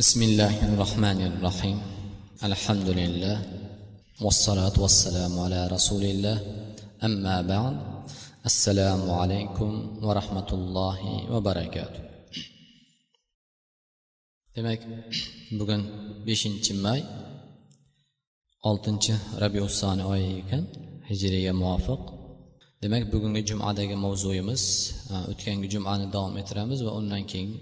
بسم 0.00 0.22
الله 0.22 0.54
الرحمن 0.72 1.20
الرحيم 1.30 1.78
الحمد 2.48 2.88
لله 3.00 3.36
والصلاة 4.24 4.76
والسلام 4.84 5.32
على 5.44 5.60
رسول 5.66 6.04
الله 6.04 6.38
أما 7.04 7.36
بعد 7.52 7.76
السلام 8.50 9.10
عليكم 9.20 9.70
ورحمة 10.06 10.50
الله 10.58 10.98
وبركاته 11.32 12.00
demak 14.56 14.80
bugun 15.60 15.82
beshinchi 16.26 16.72
may 16.84 17.04
oltinchi 18.64 19.12
rabiusani 19.42 20.04
oyi 20.12 20.40
ekan 20.40 20.62
hijriyaga 21.08 21.52
muvofiq 21.62 22.02
demak 22.82 23.02
bugungi 23.12 23.42
jumadagi 23.50 23.96
mavzuyimiz 24.04 24.62
o'tgangi 25.30 25.68
jumani 25.74 26.06
davom 26.14 26.32
ettiramiz 26.40 26.80
va 26.86 26.92
undan 27.00 27.24
keyin 27.32 27.52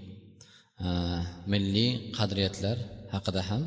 milliy 1.51 1.91
qadriyatlar 2.17 2.77
haqida 3.13 3.41
ham 3.49 3.63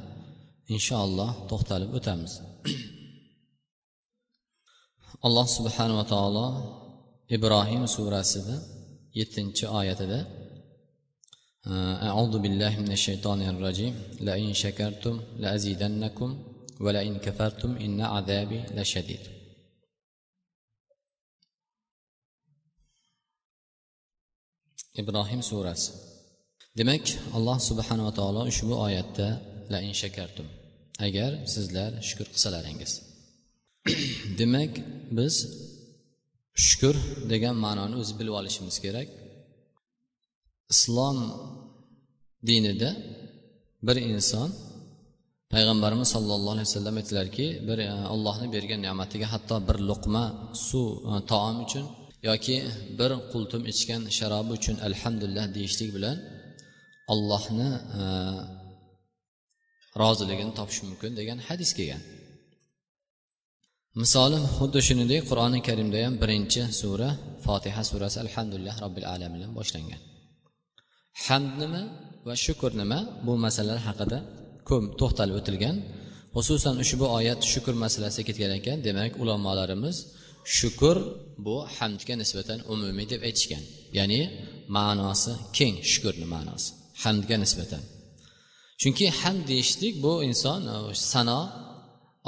inshaalloh 0.75 1.31
to'xtalib 1.51 1.91
o'tamiz 1.99 2.33
alloh 5.27 5.47
subhanava 5.57 6.05
taolo 6.15 6.47
ibrohim 7.37 7.83
surasida 7.97 8.57
yettinchi 9.19 9.65
oyatida 9.81 10.21
أعوذ 12.09 12.35
بالله 12.45 12.73
من 12.85 12.93
الشيطان 12.99 13.41
الرجيم 13.53 13.95
لئن 14.27 14.49
شكرتم 14.65 15.15
لأزيدنكم 15.43 16.31
ولئن 16.85 17.15
كفرتم 17.19 17.71
إن 17.85 18.01
عذابي 18.01 18.61
لشديد 18.77 19.25
ibrohim 25.01 25.41
surasi 25.51 25.93
Demak 26.80 27.06
alloh 27.38 27.58
subhanava 27.70 28.12
taolo 28.20 28.42
ushbu 28.52 28.74
oyatda 28.88 29.28
la 29.72 29.80
in 29.88 29.94
shakartum. 30.02 30.48
Agar 31.08 31.32
sizlar 31.54 31.92
shukur 32.08 32.28
qilsalaringiz. 32.34 32.92
Demak 34.40 34.74
biz 35.18 35.36
shukur 36.68 36.96
degan 37.32 37.56
ma'noni 37.66 37.96
o'zi 38.02 38.14
bilib 38.20 38.34
olishimiz 38.40 38.76
kerak. 38.86 39.08
Islom 40.74 41.18
dinida 42.50 42.90
bir 43.88 43.98
inson 44.12 44.50
payg'ambarimiz 45.54 46.10
sollallohu 46.16 46.56
alayhi 46.56 46.70
vasallam 46.70 46.96
aytdilarki 47.02 47.46
bir 47.68 47.78
e, 47.88 47.90
allohni 48.14 48.48
bergan 48.56 48.80
ne'matiga 48.88 49.28
hatto 49.34 49.56
bir 49.68 49.78
luqma 49.90 50.24
suv 50.68 50.88
e, 51.12 51.14
taom 51.32 51.56
uchun 51.66 51.86
yoki 52.30 52.58
bir 53.00 53.12
qultum 53.34 53.62
ichgan 53.74 54.02
sharobi 54.18 54.52
uchun 54.60 54.76
alhamdulillah 54.88 55.46
deyishlik 55.58 55.90
bilan 55.98 56.18
allohni 57.14 57.70
e, 58.00 58.04
roziligini 60.02 60.54
topish 60.60 60.80
mumkin 60.88 61.12
degan 61.20 61.38
hadis 61.48 61.72
kelgan. 61.78 62.02
Misoli 64.02 64.38
xuddi 64.58 64.80
shuningdek 64.88 65.22
qur'oni 65.30 65.60
karimda 65.68 65.98
ham 66.06 66.14
birinchi 66.24 66.62
sura 66.80 67.10
fotiha 67.46 67.82
surasi 67.90 68.18
alhamdulillah 68.26 68.76
robbil 68.84 69.06
alamin 69.14 69.52
boshlangan. 69.60 70.02
Hamd 71.26 71.52
nima 71.62 71.82
va 72.28 72.36
shukur 72.46 72.72
nima? 72.82 73.00
Bu 73.26 73.34
masalalar 73.46 73.80
haqida 73.90 74.18
ko'p 74.70 74.84
to'xtalib 75.00 75.36
o'tilgan. 75.40 75.76
Xususan 76.36 76.76
ushbu 76.84 77.06
oyat 77.18 77.40
shukur 77.52 77.76
masalasiga 77.86 78.26
ketgan 78.30 78.52
ekan 78.60 78.78
demak 78.88 79.12
ulamolarimiz 79.24 79.98
shukur 80.58 80.98
bu 81.46 81.56
hamdga 81.76 82.14
nisbatan 82.22 82.60
umumiy 82.74 83.08
deb 83.14 83.22
aytishgan. 83.28 83.64
Ya'ni 83.98 84.22
ma'nosi 84.78 85.32
keng 85.58 85.76
shukurni 85.92 86.28
ma'nosi. 86.36 86.70
Hamdga 87.04 87.36
nisbatan. 87.44 87.84
Chunki 88.82 89.06
hamd 89.22 89.44
deyishlik 89.52 89.94
bu 90.04 90.14
inson 90.30 90.62
e, 90.74 90.76
sano 91.12 91.40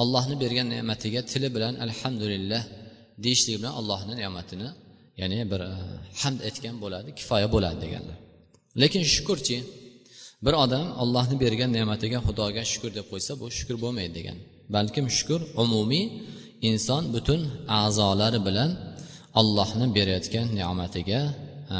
allohni 0.01 0.35
bergan 0.43 0.67
ne'matiga 0.75 1.21
tili 1.31 1.49
bilan 1.55 1.73
alhamdulillah 1.85 2.63
deyishlik 3.23 3.55
bilan 3.59 3.73
allohni 3.79 4.13
ne'matini 4.21 4.69
ya'ni 5.21 5.39
bir 5.51 5.61
e, 5.69 5.71
hamd 6.21 6.39
aytgan 6.47 6.75
bo'ladi 6.83 7.09
kifoya 7.19 7.47
bo'ladi 7.55 7.77
deganlar. 7.85 8.17
Lekin 8.81 9.03
shukurchi 9.13 9.57
bir 10.45 10.53
odam 10.63 10.85
allohni 11.01 11.35
bergan 11.43 11.69
ne'matiga 11.77 12.19
xudoga 12.27 12.63
shukur 12.71 12.91
deb 12.97 13.05
qo'ysa 13.11 13.31
bu 13.41 13.45
shukur 13.57 13.77
bo'lmaydi 13.83 14.13
degan. 14.19 14.37
Balkim 14.75 15.05
shukur 15.17 15.41
umumiy 15.63 16.05
inson 16.69 17.03
butun 17.15 17.41
a'zolari 17.79 18.39
bilan 18.47 18.69
allohni 19.39 19.87
berayotgan 19.97 20.47
ne'matiga 20.59 21.21
e, 21.75 21.79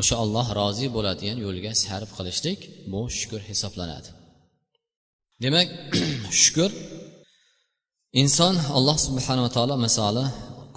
o'sha 0.00 0.14
olloh 0.24 0.46
rozi 0.60 0.86
bo'ladigan 0.96 1.38
yo'lga 1.44 1.72
sarf 1.84 2.10
qilishlik 2.18 2.60
bu 2.92 3.00
shukur 3.18 3.40
hisoblanadi. 3.50 4.10
Demak 5.44 5.68
shukur 6.42 6.70
inson 8.22 8.54
alloh 8.78 8.96
subhanava 9.06 9.50
taolo 9.56 9.76
misoli 9.86 10.24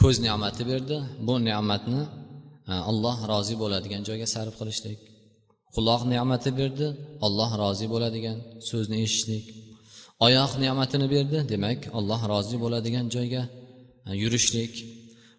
ko'z 0.02 0.16
ne'mati 0.26 0.64
berdi. 0.72 0.98
Bu 1.28 1.34
ne'matni 1.48 2.02
e, 2.72 2.74
alloh 2.92 3.18
rozi 3.32 3.56
bo'ladigan 3.62 4.02
joyga 4.08 4.28
sarf 4.36 4.54
qilishlik 4.60 5.00
quloq 5.76 6.02
ne'mati 6.14 6.50
berdi 6.60 6.88
alloh 7.26 7.52
rozi 7.62 7.86
bo'ladigan 7.94 8.38
so'zni 8.70 8.98
eshitishlik 9.06 9.46
oyoq 10.26 10.52
ne'matini 10.64 11.08
berdi 11.16 11.38
demak 11.54 11.80
alloh 11.98 12.22
rozi 12.32 12.56
bo'ladigan 12.64 13.06
joyga 13.16 13.44
e, 14.08 14.10
yurishlik. 14.24 14.74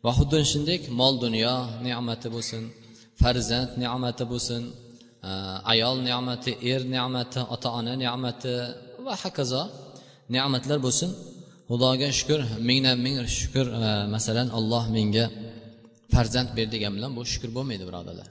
Va 0.04 0.12
xuddi 0.18 0.38
shunday 0.52 0.78
mol 1.00 1.14
dunyo 1.24 1.54
ne'mati 1.86 2.28
bo'lsin 2.34 2.62
farzand 3.22 3.68
ne'mati 3.82 4.24
bo'lsin 4.32 4.62
e, 5.28 5.30
ayol 5.72 5.96
ne'mati 6.08 6.52
er 6.72 6.80
ne'mati 6.94 7.40
ota 7.54 7.68
ona 7.78 7.92
ne'mati 8.04 8.52
va 9.06 9.14
hokazo 9.22 9.62
ne'matlar 10.34 10.78
bo'lsin. 10.86 11.10
Xudoga 11.70 12.08
shukur 12.18 12.40
mingdan 12.68 12.96
ming 13.06 13.16
shukur 13.38 13.66
e, 13.82 13.88
masalan 14.14 14.48
olloh 14.58 14.84
menga 14.96 15.24
farzand 16.14 16.48
berdi 16.56 16.72
degan 16.76 16.92
bilan 16.96 17.10
bu 17.16 17.22
shukur 17.32 17.50
bo'lmaydi 17.56 17.84
birodarlar. 17.88 18.28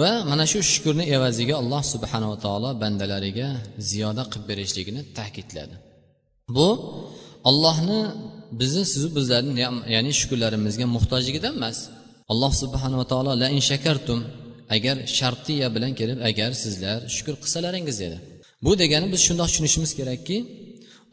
Va 0.00 0.10
mana 0.30 0.44
shu 0.50 0.58
shukurni 0.72 1.04
evaziga 1.16 1.54
alloh 1.62 1.82
subhanava 1.92 2.36
taolo 2.44 2.70
bandalariga 2.82 3.48
ziyoda 3.90 4.22
qilib 4.32 4.44
berishligini 4.50 5.02
ta'kidladi. 5.18 5.74
Bu 6.56 6.68
ollohni 7.50 8.00
bizni 8.60 8.84
sizu 8.92 9.08
bizlarni 9.16 9.52
ya'ni 9.94 10.12
shukurlarimizga 10.20 10.86
muhtojligidan 10.96 11.54
emas 11.60 11.78
alloh 12.32 12.52
subhanava 12.62 13.04
taolo 13.12 13.32
la 13.42 13.48
in 13.56 13.62
shakartum 13.70 14.20
agar 14.76 14.96
shartiya 15.18 15.66
bilan 15.74 15.92
kelib 15.98 16.18
agar 16.30 16.50
sizlar 16.62 16.98
shukur 17.16 17.34
qilsalaringiz 17.42 17.96
dedi. 18.04 18.16
Bu 18.64 18.72
degani 18.82 19.06
biz 19.12 19.20
shundoq 19.26 19.48
tushunishimiz 19.50 19.92
kerakki 19.98 20.36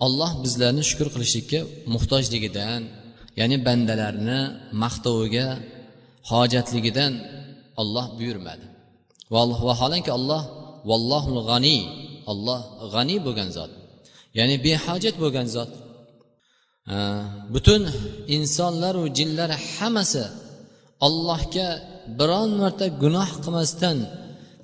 olloh 0.06 0.32
bizlarni 0.44 0.84
shukur 0.90 1.08
qilishlikka 1.14 1.60
muhtojligidan 1.94 2.82
ya'ni 3.40 3.58
bandalarni 3.68 4.40
maqtoviga 4.84 5.48
hojatligidan 6.30 7.14
olloh 7.82 8.06
buyurmadi. 8.18 8.66
Vaholanki 9.70 10.12
olloh 10.18 10.44
vallohul 10.90 11.40
g'aniy 11.50 11.82
olloh 12.32 12.60
g'aniy 12.94 13.20
bo'lgan 13.28 13.50
zot 13.58 13.72
ya'ni 14.38 14.56
behojat 14.66 15.16
bo'lgan 15.24 15.48
zot. 15.56 15.72
Butun 17.54 17.82
insonlaru 18.36 19.04
jinlar 19.18 19.50
hammasi 19.76 20.24
ollohga 21.08 21.68
biron 22.20 22.50
marta 22.62 22.86
gunoh 23.04 23.30
qilmasdan 23.44 23.98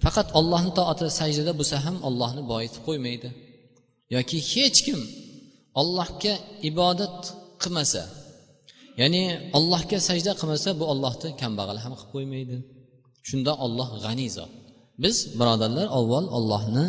faqat 0.03 0.27
ollohni 0.39 0.71
toati 0.79 1.05
sajdada 1.19 1.51
bo'lsa 1.59 1.77
ham 1.85 1.95
ollohni 2.07 2.41
boyitib 2.51 2.81
qo'ymaydi. 2.87 3.29
Yoki 4.15 4.37
hech 4.51 4.79
kim 4.85 4.99
ollohga 5.81 6.33
ibodat 6.69 7.19
qilmasa 7.61 8.03
ya'ni 9.01 9.23
ollohga 9.57 9.97
sajda 10.09 10.31
qilmasa 10.39 10.69
bu 10.79 10.85
ollohni 10.93 11.29
kambag'al 11.41 11.79
ham 11.83 11.93
qilib 11.99 12.11
qo'ymaydi. 12.15 12.57
Shunda 13.27 13.51
olloh 13.65 13.89
g'aniy 14.05 14.29
zot. 14.37 14.51
Biz 15.03 15.15
birodarlar 15.39 15.87
avval 15.99 16.25
ollohni 16.37 16.85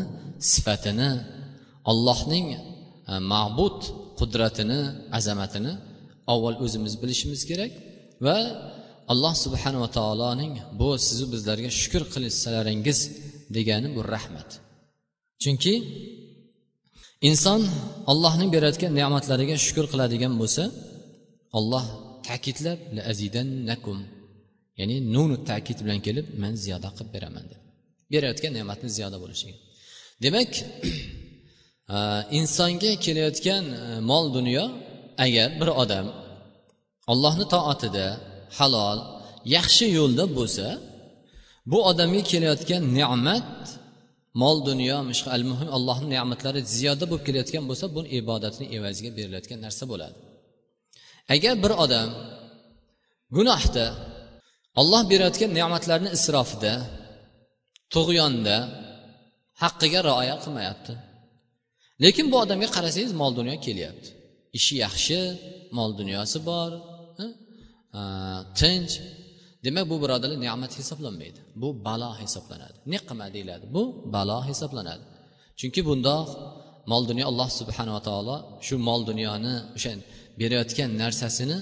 sifatini 0.53 1.10
ollohning 1.91 2.47
e, 2.54 2.59
ma'bud 3.33 3.78
qudratini 4.18 4.80
azamatini 5.18 5.72
avval 6.33 6.56
o'zimiz 6.65 6.95
bilishimiz 7.03 7.41
kerak 7.50 7.72
va 8.27 8.36
alloh 9.13 9.34
subhanava 9.45 9.89
taoloning 9.99 10.55
bu 10.81 10.89
sizu 11.07 11.25
bizlarga 11.34 11.71
shukur 11.81 12.03
qilsalaringiz 12.13 12.99
degani 13.57 13.89
bu 13.97 14.03
rahmat. 14.15 14.51
Chunki 15.43 15.75
inson 17.28 17.60
ollohning 18.10 18.51
berayotgan 18.55 18.93
ne'matlariga 19.01 19.57
shukur 19.66 19.87
qiladigan 19.93 20.34
bo'lsa 20.41 20.65
olloh 21.59 21.84
ta'kidlab 22.28 22.78
azidannakum 23.13 23.99
ya'ni 24.81 24.97
nunu 25.15 25.37
ta'kid 25.51 25.78
bilan 25.84 26.01
kelib 26.07 26.27
man 26.43 26.55
ziyoda 26.65 26.89
qilib 26.97 27.10
beraman 27.16 27.45
deb. 27.51 27.60
Berayotgan 28.13 28.53
ne'matni 28.59 28.89
ziyoda 28.97 29.19
bo'lishiga. 29.22 29.57
Demak 30.25 30.51
e, 31.95 31.99
insonga 32.39 32.93
kelayotgan 33.05 33.65
e, 33.81 33.81
mol 34.10 34.25
dunyo 34.37 34.65
agar 35.25 35.49
bir 35.60 35.71
odam 35.83 36.07
ollohni 37.13 37.47
toatida 37.55 38.07
halol 38.56 38.98
yaxshi 39.56 39.86
yo'lda 39.98 40.24
bo'lsa 40.39 40.66
bu 41.71 41.78
odamga 41.91 42.22
kelayotgan 42.30 42.83
ne'mat 42.98 43.62
mol 44.42 44.56
dunyo 44.68 44.98
al 45.36 45.45
muhim 45.50 45.68
allohni 45.77 46.06
ne'matlari 46.15 46.60
ziyoda 46.74 47.04
bo'lib 47.10 47.24
kelayotgan 47.28 47.65
bo'lsa 47.71 47.86
bu 47.95 48.00
ibodatni 48.21 48.66
evaziga 48.77 49.10
berilayotgan 49.18 49.59
narsa 49.66 49.84
bo'ladi. 49.92 50.16
Agar 51.34 51.54
bir 51.65 51.72
odam 51.84 52.09
gunohda 53.36 53.86
olloh 54.80 55.03
berayotgan 55.10 55.50
ne'matlarni 55.59 56.10
isrofida 56.18 56.74
tug'yonda 57.95 58.56
haqqiga 59.62 60.00
rioya 60.09 60.36
qilmayapti. 60.42 60.92
Lekin 62.03 62.27
bu 62.33 62.36
odamga 62.45 62.68
qarasangiz 62.77 63.12
mol 63.21 63.33
dunyo 63.39 63.56
kelyapti. 63.66 64.09
Ishi 64.59 64.74
yaxshi 64.84 65.18
mol 65.77 65.91
dunyosi 66.00 66.39
bor 66.50 66.71
Э, 67.94 68.00
tinch. 68.60 68.94
Demak 69.64 69.84
bu 69.90 69.96
birodarlar 70.02 70.38
ne'mat 70.46 70.72
hisoblanmaydi. 70.80 71.40
Bu 71.62 71.68
balo 71.86 72.10
hisoblanadi. 72.22 72.76
Niqma 72.92 73.26
deyiladi? 73.34 73.64
Bu 73.76 73.82
balo 74.14 74.38
hisoblanadi. 74.48 75.04
Chunki 75.58 75.80
bundoq 75.88 76.26
mol 76.90 77.02
dunyo 77.10 77.24
alloh 77.30 77.48
subhanava 77.60 78.00
taolo 78.08 78.36
shu 78.66 78.74
mol 78.88 79.00
dunyoni 79.10 79.54
o'sha 79.76 79.92
berayotgan 80.40 80.90
narsasini 81.02 81.58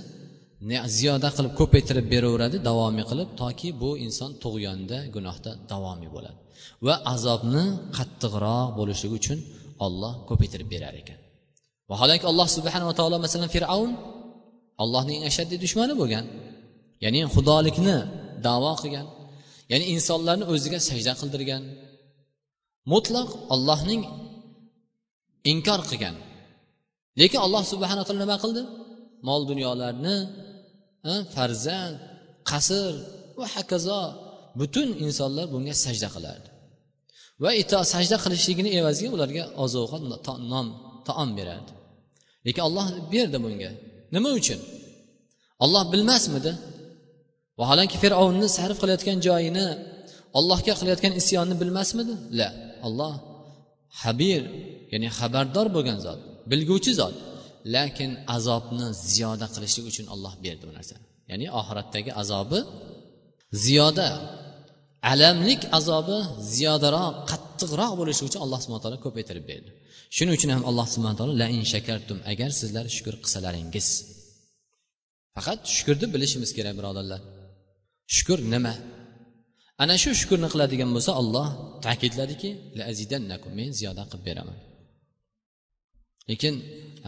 ziyoda 0.98 1.28
qilib 1.36 1.52
ko'paytirib 1.60 2.06
beraveradi 2.14 2.56
davomiy 2.68 3.04
qilib 3.10 3.28
toki 3.42 3.68
bu 3.82 3.90
inson 4.06 4.30
tug'yonda 4.44 4.98
gunohda 5.14 5.50
davomiy 5.72 6.10
bo'ladi. 6.16 6.38
Va 6.86 6.94
azobni 7.14 7.64
qattiqroq 7.96 8.66
bo'lishligi 8.78 9.14
uchun 9.20 9.38
olloh 9.86 10.12
ko'paytirib 10.28 10.68
berar 10.74 10.94
ekan. 11.02 11.18
Vaholanki 11.90 12.26
alloh 12.32 12.48
subhanava 12.56 12.92
taolo 12.98 13.16
masalan 13.24 13.48
fir'avn 13.54 13.90
allohning 14.82 15.16
eng 15.18 15.24
ashaddiy 15.30 15.58
dushmani 15.64 15.94
bo'lgan. 16.00 16.24
Ya'ni 17.04 17.20
xudolikni 17.34 17.96
davo 18.46 18.72
qilgan. 18.82 19.06
Ya'ni 19.72 19.84
insonlarni 19.94 20.44
o'ziga 20.52 20.78
sajda 20.88 21.12
qildirgan. 21.20 21.62
Mutlaq 22.92 23.28
ollohning 23.54 24.02
inkor 25.52 25.80
qilgan. 25.90 26.16
Lekin 27.20 27.40
alloh 27.46 27.62
subhana 27.72 28.02
taolo 28.06 28.20
nima 28.24 28.36
qildi? 28.44 28.62
Mol 29.28 29.42
dunyolarni 29.50 30.16
farzand 31.34 31.94
qasr 32.50 32.92
va 33.38 33.46
hokazo 33.54 34.00
butun 34.60 34.88
insonlar 35.04 35.46
bunga 35.54 35.74
sajda 35.84 36.08
qilardi. 36.14 36.48
Va 37.42 37.50
ito 37.62 37.78
sajda 37.92 38.16
qilishligini 38.24 38.70
evaziga 38.80 39.10
ularga 39.16 39.44
oziq 39.64 39.80
ovqat 39.84 40.02
non 40.52 40.66
taom 41.08 41.30
berardi. 41.38 41.72
Lekin 42.46 42.62
olloh 42.68 42.86
berdi 43.12 43.38
bunga. 43.46 43.70
Nima 44.14 44.30
uchun? 44.40 44.60
Olloh 45.64 45.84
bilmasmidi? 45.92 46.52
Vaholanki 47.60 47.96
fir'avnni 48.02 48.48
sarf 48.58 48.76
qilayotgan 48.82 49.18
joyini 49.26 49.66
allohga 50.38 50.72
qilayotgan 50.80 51.12
isyonni 51.20 51.54
bilmasmidi? 51.62 52.14
La. 52.38 52.48
Olloh 52.86 53.12
habir 54.02 54.42
ya'ni 54.92 55.08
xabardor 55.18 55.66
bo'lgan 55.76 55.98
zot 56.06 56.20
bilguvchi 56.50 56.92
zot. 57.00 57.16
Lekin 57.74 58.10
azobni 58.36 58.86
ziyoda 59.10 59.46
qilishlik 59.54 59.84
uchun 59.90 60.06
olloh 60.14 60.34
berdi 60.44 60.64
bu 60.68 60.72
narsani. 60.78 61.04
Ya'ni 61.30 61.46
oxiratdagi 61.60 62.10
azobi 62.22 62.60
ziyoda 63.64 64.08
alamlik 65.12 65.62
azobi 65.78 66.18
ziyodaroq 66.54 67.14
qattiqroq 67.56 67.92
bo'lishi 68.00 68.22
uchun 68.28 68.40
alloh 68.44 68.58
subhana 68.64 68.82
taolo 68.84 68.98
ko'paytirib 69.06 69.44
berdi. 69.50 69.70
Shuning 70.16 70.34
uchun 70.38 70.50
ham 70.54 70.62
alloh 70.70 70.86
subhana 70.94 71.16
taolo 71.20 71.34
la 71.42 71.46
in 71.56 71.64
shakartum 71.72 72.18
agar 72.32 72.50
sizlar 72.60 72.84
shukur 72.96 73.14
qilsalaringiz. 73.24 73.88
Faqat 75.36 75.60
shukurni 75.76 76.06
bilishimiz 76.14 76.50
kerak 76.56 76.74
birodarlar. 76.78 77.20
Shukur 78.16 78.38
nima? 78.54 78.74
Ana 79.82 79.94
shu 80.02 80.10
shukurni 80.20 80.48
qiladigan 80.54 80.90
bo'lsa 80.96 81.12
olloh 81.20 81.48
ta'kidladiki 81.86 82.50
men 83.58 83.70
ziyoda 83.78 84.02
qilib 84.10 84.24
beraman. 84.28 84.58
Lekin 86.30 86.54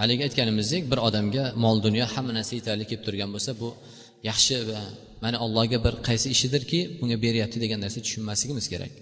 haligi 0.00 0.22
aytganimizdek 0.28 0.82
bir 0.90 0.98
odamga 1.08 1.44
mol 1.64 1.76
dunyo 1.86 2.04
hamma 2.14 2.32
narsa 2.38 2.52
yetarli 2.58 2.84
kelib 2.90 3.02
turgan 3.06 3.30
bo'lsa 3.34 3.50
bu 3.60 3.68
yaxshi 4.30 4.56
va 4.70 4.80
mana 5.24 5.36
allohga 5.44 5.78
bir 5.86 5.94
qaysi 6.08 6.26
ishidirki 6.34 6.80
bunga 6.98 7.16
beryapti 7.24 7.58
degan 7.64 7.80
narsa 7.84 7.98
tushunmasligimiz 8.06 8.66
kerak. 8.74 8.92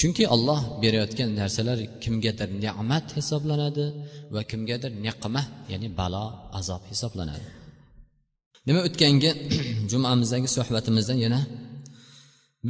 chunki 0.00 0.24
olloh 0.34 0.60
berayotgan 0.82 1.30
narsalar 1.40 1.78
kimgadir 2.04 2.48
ne'mat 2.64 3.06
hisoblanadi 3.18 3.86
va 4.34 4.42
kimgadir 4.50 4.92
neqma 5.06 5.42
ya'ni 5.72 5.88
balo 6.00 6.24
azob 6.58 6.82
hisoblanadi 6.92 7.46
nima 8.66 8.80
o'tgangi 8.88 9.30
jumamizdagi 9.90 10.48
suhbatimizda 10.56 11.14
yana 11.24 11.40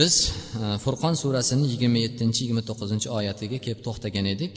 biz 0.00 0.14
e, 0.60 0.64
furqon 0.84 1.14
surasini 1.22 1.64
yigirma 1.72 1.98
yettinchi 2.06 2.38
yigirma 2.42 2.62
to'qqizinchi 2.68 3.08
oyatiga 3.18 3.58
kelib 3.64 3.80
to'xtagan 3.86 4.28
edik 4.36 4.54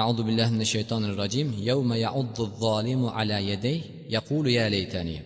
أعوذ 0.00 0.18
بالله 0.26 0.48
من 0.56 0.62
الشيطان 0.66 1.02
الرجيم 1.10 1.48
يوم 1.70 1.90
يعض 1.92 2.36
الظالم 2.48 3.02
على 3.16 3.36
يديه 3.50 3.80
يقول 4.16 4.44
يا 4.58 4.68
ليتني 4.74 5.16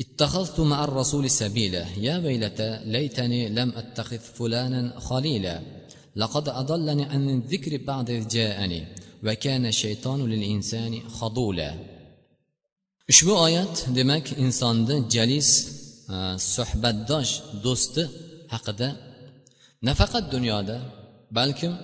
اتخذت 0.00 0.60
مع 0.60 0.84
الرسول 0.84 1.30
سبيلا 1.30 1.84
يا 2.06 2.18
ويلتى 2.18 2.80
ليتني 2.84 3.48
لم 3.48 3.72
أتخذ 3.80 4.18
فلانا 4.18 5.00
خليلا 5.00 5.62
لقد 6.16 6.48
أضلني 6.48 7.04
عن 7.04 7.30
الذكر 7.30 7.72
بعد 7.76 8.10
إذ 8.10 8.28
جاءني 8.28 8.86
وكان 9.24 9.66
الشيطان 9.66 10.26
للإنسان 10.30 10.92
خضولا 11.08 11.94
ushbu 13.12 13.32
oyat 13.46 13.74
demak 13.96 14.26
insonni 14.44 14.96
jalis 15.14 15.48
e, 16.14 16.16
suhbatdosh 16.54 17.32
do'sti 17.64 18.02
haqida 18.52 18.88
nafaqat 19.88 20.24
dunyoda 20.34 20.76
balkim 21.38 21.74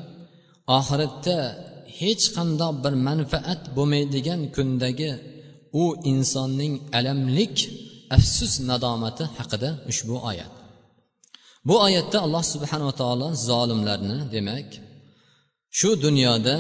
oxiratda 0.79 1.37
hech 1.99 2.25
qandoq 2.37 2.75
bir 2.85 2.95
manfaat 3.09 3.63
bo'lmaydigan 3.77 4.41
kundagi 4.57 5.11
u 5.83 5.85
insonning 6.13 6.75
alamlik 6.99 7.57
afsus 8.16 8.54
nadomati 8.70 9.24
haqida 9.38 9.70
ushbu 9.92 10.16
oyat. 10.30 10.54
Bu 11.68 11.76
oyatda 11.88 12.18
alloh 12.26 12.44
subhanava 12.54 12.94
taolo 13.02 13.28
zolimlarni 13.50 14.18
demak 14.34 14.68
shu 15.78 15.90
dunyoda 16.06 16.56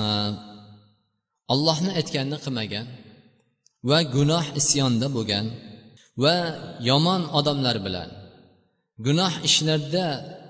e, 0.00 0.02
ollohni 1.52 1.90
aytganini 1.98 2.38
qilmagan 2.44 2.86
va 3.88 3.98
gunoh 4.16 4.44
isyonda 4.60 5.06
bo'lgan 5.16 5.46
va 6.22 6.36
yomon 6.88 7.22
odamlar 7.38 7.76
bilan 7.86 8.08
gunoh 9.06 9.32
ishlarda 9.48 10.04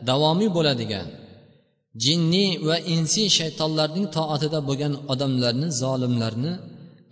davomiy 0.08 0.50
bo'ladigan 0.56 1.06
jinniy 2.04 2.50
va 2.68 2.76
insiy 2.94 3.28
shaytonlarning 3.38 4.06
toatida 4.16 4.58
bo'lgan 4.68 4.94
odamlarni 5.12 5.68
zolimlarni 5.82 6.52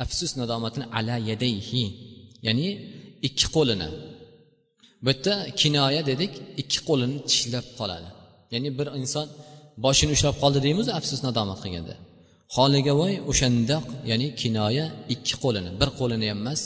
afsus 0.04 0.30
nadomatini 0.40 0.86
ala 0.98 1.16
yadayhi 1.30 1.84
ya'ni 2.46 2.68
ikki 3.28 3.46
qo'lini. 3.56 3.88
Bu 5.04 5.10
yerda 5.10 5.34
kinoya 5.60 6.02
dedik 6.10 6.32
ikki 6.62 6.80
qo'lini 6.88 7.16
tishlab 7.30 7.66
qoladi. 7.78 8.08
Ya'ni 8.54 8.68
bir 8.78 8.88
inson 9.00 9.26
boshini 9.84 10.12
ushlab 10.16 10.36
qoldi 10.42 10.58
deymiz 10.66 10.86
afsus 10.98 11.20
nadomat 11.26 11.58
qilganda. 11.64 11.94
Holiga 12.56 12.92
voy 13.00 13.14
o'shandoq 13.30 13.84
ya'ni 14.10 14.28
kinoya 14.40 14.86
ikki 15.14 15.34
qo'lini 15.44 15.70
bir 15.80 15.90
qo'lini 16.00 16.26
ham 16.30 16.40
emas 16.44 16.60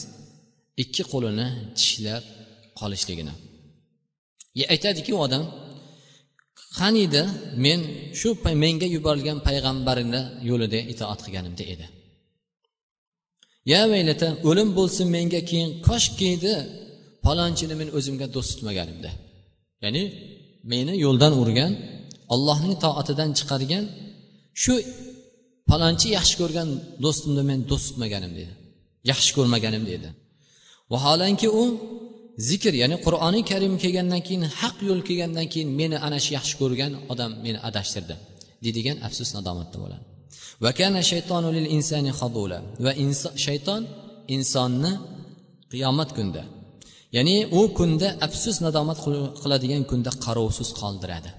ikki 0.83 1.03
qo'lini 1.13 1.47
tishlab 1.79 2.25
qolishligini. 2.81 3.35
Aytadiki 4.75 5.11
u 5.17 5.19
odam 5.27 5.45
qaniydi 6.81 7.23
men 7.65 7.81
shu 8.21 8.29
menga 8.65 8.89
yuborilgan 8.97 9.39
payg'ambarini 9.49 10.23
yo'lida 10.51 10.81
itoat 10.93 11.21
qilganimda 11.25 11.65
edi. 11.75 11.87
Ya 13.73 13.83
vaylata 13.93 14.29
o'lim 14.49 14.69
bo'lsin 14.79 15.07
menga 15.17 15.41
keyin 15.51 15.71
koshkiydi 15.89 16.55
palonchini 17.27 17.75
men 17.81 17.89
o'zimga 17.99 18.27
do'st 18.35 18.51
tutmaganimda 18.53 19.11
ya'ni 19.85 20.03
meni 20.73 20.95
yo'ldan 21.05 21.33
urgan 21.43 21.73
allohning 22.35 22.75
toatidan 22.85 23.31
chiqargan 23.39 23.85
shu 24.63 24.75
palonchi 25.71 26.09
yaxshi 26.19 26.35
ko'rgan 26.43 26.69
do'stimni 27.05 27.43
men 27.51 27.59
do'st 27.71 27.87
tutmaganim 27.91 28.33
dedi. 28.41 28.53
Yaxshi 29.11 29.31
ko'rmaganim 29.37 29.85
dedi. 29.93 30.09
Vaholanki 30.93 31.49
u 31.61 31.63
zikr 32.49 32.73
ya'ni 32.83 32.97
qur'oni 33.07 33.41
karim 33.51 33.75
kelgandan 33.83 34.21
keyin 34.27 34.45
haq 34.61 34.77
yo'l 34.89 35.01
kelgandan 35.09 35.47
keyin 35.53 35.71
meni 35.81 35.97
ana 36.07 36.19
shu 36.25 36.31
yaxshi 36.39 36.55
ko'rgan 36.63 36.93
odam 37.13 37.31
meni 37.45 37.59
adashtirdi 37.69 38.15
deydigan 38.65 38.97
afsus 39.07 39.29
nadomatda 39.37 39.77
bo'ladi. 39.83 40.05
Va 40.65 40.71
kana 40.79 41.01
shaytonu 41.11 41.49
lil 41.57 41.67
insani 41.77 42.11
va 42.85 42.93
shayton 43.47 43.83
insonni 44.37 44.93
qiyomat 45.73 46.11
kunida 46.17 46.43
ya'ni 47.17 47.37
u 47.59 47.61
kunda 47.79 48.09
afsus 48.27 48.57
nadomat 48.67 48.99
qiladigan 49.43 49.83
kunda 49.91 50.11
qarovsiz 50.25 50.69
qoldiradi. 50.81 51.31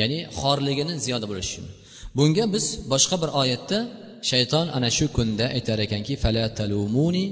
Ya'ni 0.00 0.18
xorligini 0.40 0.94
ziyoda 1.04 1.26
bo'lishi 1.30 1.50
uchun. 1.52 1.66
Bunga 2.16 2.44
biz 2.54 2.64
boshqa 2.92 3.16
bir 3.22 3.30
oyatda 3.42 3.78
shayton 4.30 4.66
ana 4.76 4.88
shu 4.96 5.06
kunda 5.16 5.44
aytar 5.56 5.78
ekanki 5.86 6.14
fala 6.22 6.44
talumuni 6.58 7.24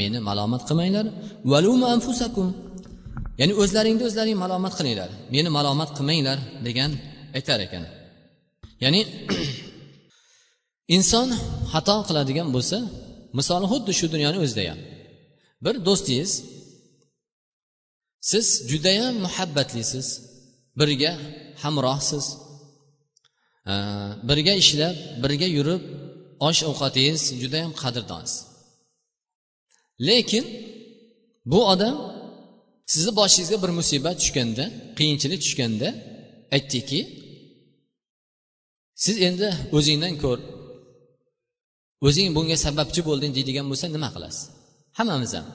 meni 0.00 0.18
malomat 0.28 0.62
qilmanglar 0.68 1.06
valuma 1.52 1.86
anfusakum 1.96 2.48
ya'ni 3.40 3.54
o'zlaringni 3.62 4.04
o'zlaring 4.08 4.38
malomat 4.44 4.74
qilinglar. 4.78 5.10
Meni 5.34 5.48
malomat 5.58 5.90
qilmanglar 5.96 6.38
degan 6.66 6.90
aytar 7.38 7.60
ekan. 7.66 7.84
Ya'ni 8.82 9.00
inson 10.96 11.28
xato 11.72 11.96
qiladigan 12.08 12.48
bo'lsa 12.56 12.78
misoli 13.38 13.66
xuddi 13.72 13.92
shu 13.98 14.06
dunyoni 14.14 14.38
o'zida 14.44 14.62
ham 14.70 14.80
bir 15.64 15.74
do'stingiz 15.86 16.32
siz 18.30 18.46
judayam 18.70 19.14
muhabbatlisiz 19.26 20.06
birga 20.80 21.12
hamrohsiz 21.62 22.26
e, 23.72 23.74
birga 24.28 24.54
ishlab 24.62 24.96
birga 25.22 25.48
yurib 25.56 25.82
osh 26.48 26.60
ovqatingiz 26.70 27.22
judayam 27.42 27.72
qadrdonsiz. 27.82 28.34
Lekin 30.08 30.44
bu 31.52 31.58
odam 31.72 31.96
sizni 32.92 33.12
boshingizga 33.20 33.56
bir 33.62 33.70
musibat 33.78 34.16
tushganda 34.20 34.64
qiyinchilik 34.98 35.40
tushganda 35.44 35.88
aytdiki 36.56 37.00
siz 39.02 39.16
endi 39.28 39.48
o'zingdan 39.76 40.14
ko'r. 40.24 40.40
O'zing 42.06 42.28
bunga 42.36 42.56
sababchi 42.66 43.00
bo'lding 43.08 43.32
deydigan 43.36 43.66
bo'lsa 43.70 43.86
nima 43.96 44.08
qilasiz? 44.14 44.42
Hammamiz 44.98 45.32
ham. 45.36 45.46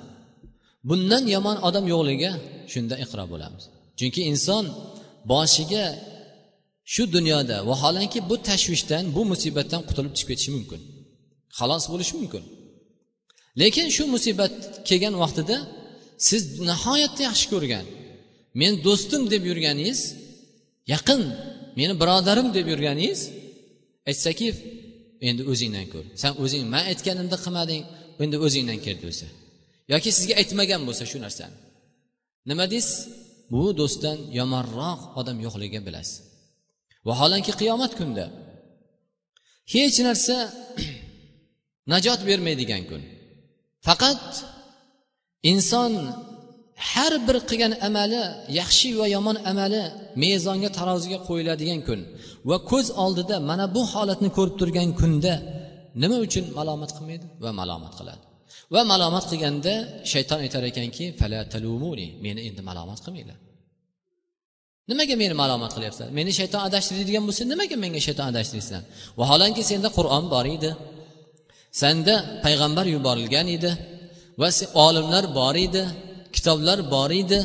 Bundan 0.90 1.24
yomon 1.36 1.58
odam 1.68 1.86
yo'qligiga 1.94 2.32
shunda 2.72 2.96
iqro 3.04 3.24
bo'lamiz. 3.34 3.64
Chunki 4.00 4.22
inson 4.32 4.66
boshiga 5.32 5.86
shu 6.94 7.04
dunyoda 7.16 7.58
vaholanki 7.70 8.20
bu 8.30 8.36
tashvishdan 8.50 9.04
bu 9.16 9.22
musibatdan 9.32 9.82
qutulib 9.88 10.14
chiqib 10.18 10.30
ketishi 10.32 10.52
mumkin. 10.58 10.82
Xalos 11.58 11.84
bo'lishi 11.92 12.14
mumkin. 12.20 12.44
Lekin 13.62 13.88
shu 13.96 14.04
musibat 14.16 14.54
kelgan 14.88 15.16
vaqtida 15.24 15.58
siz 16.28 16.42
nihoyatda 16.70 17.22
yaxshi 17.30 17.48
ko'rgan 17.54 17.86
men 18.60 18.74
do'stim 18.86 19.22
deb 19.34 19.44
yurganingiz 19.50 20.00
yaqin 20.94 21.22
meni 21.80 21.94
birodarim 22.02 22.48
deb 22.58 22.66
yurganingiz? 22.74 23.22
Aytsaki 24.10 24.48
endi 25.28 25.42
o'zingdan 25.52 25.88
ko'r. 25.94 26.06
San 26.22 26.34
o'zing 26.44 26.64
man 26.74 26.84
aytganimni 26.92 27.38
qilmading 27.46 27.84
endi 28.24 28.38
o'zingdan 28.46 28.80
kel 28.86 28.98
desa. 29.04 29.28
Yoki 29.94 30.10
sizga 30.18 30.34
aytmagan 30.42 30.82
bo'lsa 30.88 31.04
shu 31.12 31.18
narsani. 31.26 31.56
Nima 32.50 32.66
deysiz? 32.74 32.98
Bu 33.54 33.64
do'stdan 33.80 34.18
yomonroq 34.40 35.02
odam 35.20 35.38
yo'qligini 35.46 35.84
bilasiz. 35.88 36.18
Vaholanki 37.08 37.54
qiyomat 37.62 37.94
kunida 38.00 38.26
hech 39.74 39.98
narsa 40.08 40.36
najot 41.92 42.20
bermaydigan 42.30 42.84
kun. 42.90 43.02
Faqat 43.88 44.24
inson 45.52 45.94
har 46.88 47.14
bir 47.28 47.38
qilgan 47.50 47.74
amali 47.88 48.22
yaxshi 48.60 48.90
va 49.00 49.06
yomon 49.16 49.38
amali 49.52 49.82
mezonga 50.24 50.70
taroziga 50.78 51.20
qo'yiladigan 51.28 51.80
kun 51.88 52.00
va 52.50 52.58
ko'z 52.72 52.88
oldida 53.04 53.36
mana 53.50 53.66
bu 53.76 53.82
holatni 53.94 54.30
ko'rib 54.38 54.56
turgan 54.62 54.90
kunda 55.00 55.34
nima 56.02 56.18
uchun 56.26 56.46
malomat 56.60 56.92
qilmaydi? 56.98 57.26
Va 57.44 57.52
malomat 57.60 57.94
qiladi. 58.00 58.24
Va 58.74 58.82
malomat 58.92 59.26
qilganda 59.32 59.74
shayton 60.12 60.40
aytar 60.46 60.64
ekanki 60.72 61.06
meni 62.26 62.40
endi 62.48 62.62
malomat 62.70 63.00
qilmanglar. 63.06 63.38
Nimaga 64.90 65.16
meni 65.24 65.36
malomat 65.44 65.72
qilyapsizlar? 65.76 66.10
Meni 66.20 66.32
shayton 66.40 66.62
adashtiradigan 66.68 67.24
bo'lsa 67.28 67.44
nimaga 67.52 67.76
menga 67.84 68.02
shayton 68.08 68.26
adashtiryapsizlar 68.32 68.84
vaholanki 69.20 69.62
senda 69.72 69.90
qur'on 69.98 70.24
bor 70.34 70.46
edi. 70.56 70.72
Sanda 71.82 72.16
payg'ambar 72.46 72.86
yuborilgan 72.96 73.48
edi 73.58 73.72
va 74.42 74.50
olimlar 74.86 75.24
bor 75.40 75.56
edi. 75.68 75.84
Kitoblar 76.36 76.80
bor 76.94 77.12
edi. 77.22 77.40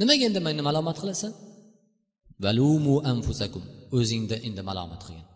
Nimaga 0.00 0.24
endi 0.28 0.40
meni 0.46 0.62
malomat 0.68 0.96
qilasan? 1.02 1.32
Valumu 2.44 2.94
anfusakum. 3.12 3.64
O'zingda 3.98 4.36
endi 4.46 4.62
malomat 4.70 5.00
qilgin. 5.06 5.26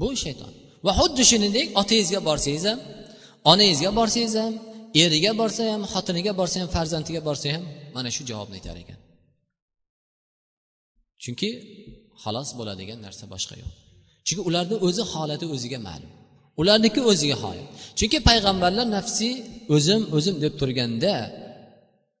Bu 0.00 0.08
shayton. 0.24 0.52
Va 0.86 0.92
xuddi 1.00 1.22
shuningdek 1.30 1.66
otangizga 1.80 2.20
borsangiz 2.28 2.64
ham 2.70 2.78
onangizga 3.52 3.90
borsangiz 3.98 4.34
ham 4.42 4.52
eriga 5.02 5.32
borsa 5.40 5.62
ham 5.72 5.82
xotiniga 5.92 6.32
borsa 6.40 6.56
ham 6.62 6.68
farzandiga 6.76 7.20
borsa 7.28 7.46
ham 7.54 7.64
mana 7.94 8.08
shu 8.16 8.22
javobni 8.30 8.56
aytar 8.58 8.76
ekan. 8.82 8.98
Chunki 11.22 11.50
xalos 12.22 12.48
bo'ladigan 12.58 12.98
narsa 13.06 13.24
boshqa 13.34 13.54
yo'q. 13.62 13.72
Chunki 14.26 14.42
ularni 14.48 14.76
o'zi 14.86 15.02
holati 15.12 15.46
o'ziga 15.54 15.78
ma'lum. 15.88 16.12
Ularniki 16.60 17.00
o'ziga 17.10 17.36
holat 17.42 17.68
chunki 17.98 18.18
payg'ambarlar 18.28 18.86
nafsiy 18.96 19.34
o'zim 19.74 20.02
o'zim 20.16 20.34
deb 20.44 20.54
turganda 20.60 21.14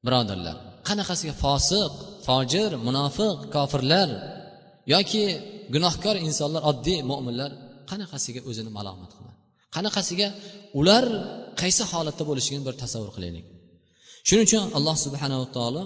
birodarlar 0.06 0.56
qanaqasiga 0.88 1.34
fosiq 1.44 1.92
fojir 2.26 2.70
munofiq 2.86 3.36
kofirlar 3.54 4.08
yoki 4.94 5.24
gunohkor 5.74 6.16
insonlar 6.28 6.62
oddiy 6.70 7.00
mo'minlar 7.10 7.50
qanaqasiga 7.90 8.40
o'zini 8.50 8.70
malomat 8.78 9.10
qiladi? 9.16 9.38
Qanaqasiga 9.76 10.28
ular 10.80 11.04
qaysi 11.60 11.82
holatda 11.92 12.22
bo'lishligini 12.30 12.64
bir 12.68 12.74
tasavvur 12.82 13.10
qilaylik. 13.16 13.44
Shuning 14.28 14.44
uchun 14.48 14.62
alloh 14.78 14.96
subhanava 15.06 15.46
taolo 15.56 15.82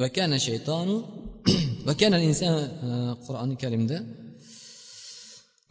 va 0.00 0.08
kana 0.16 0.38
shaytonu 0.48 0.96
va 1.88 1.94
kana 2.00 2.16
inson 2.28 2.52
e, 2.58 2.90
qur'oni 3.26 3.54
karimda 3.62 3.98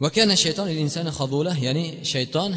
va 0.02 0.08
kana 0.16 0.34
shayton 0.44 0.66
insani 0.84 1.10
xabula 1.18 1.52
ya'ni 1.66 1.86
shayton 2.12 2.50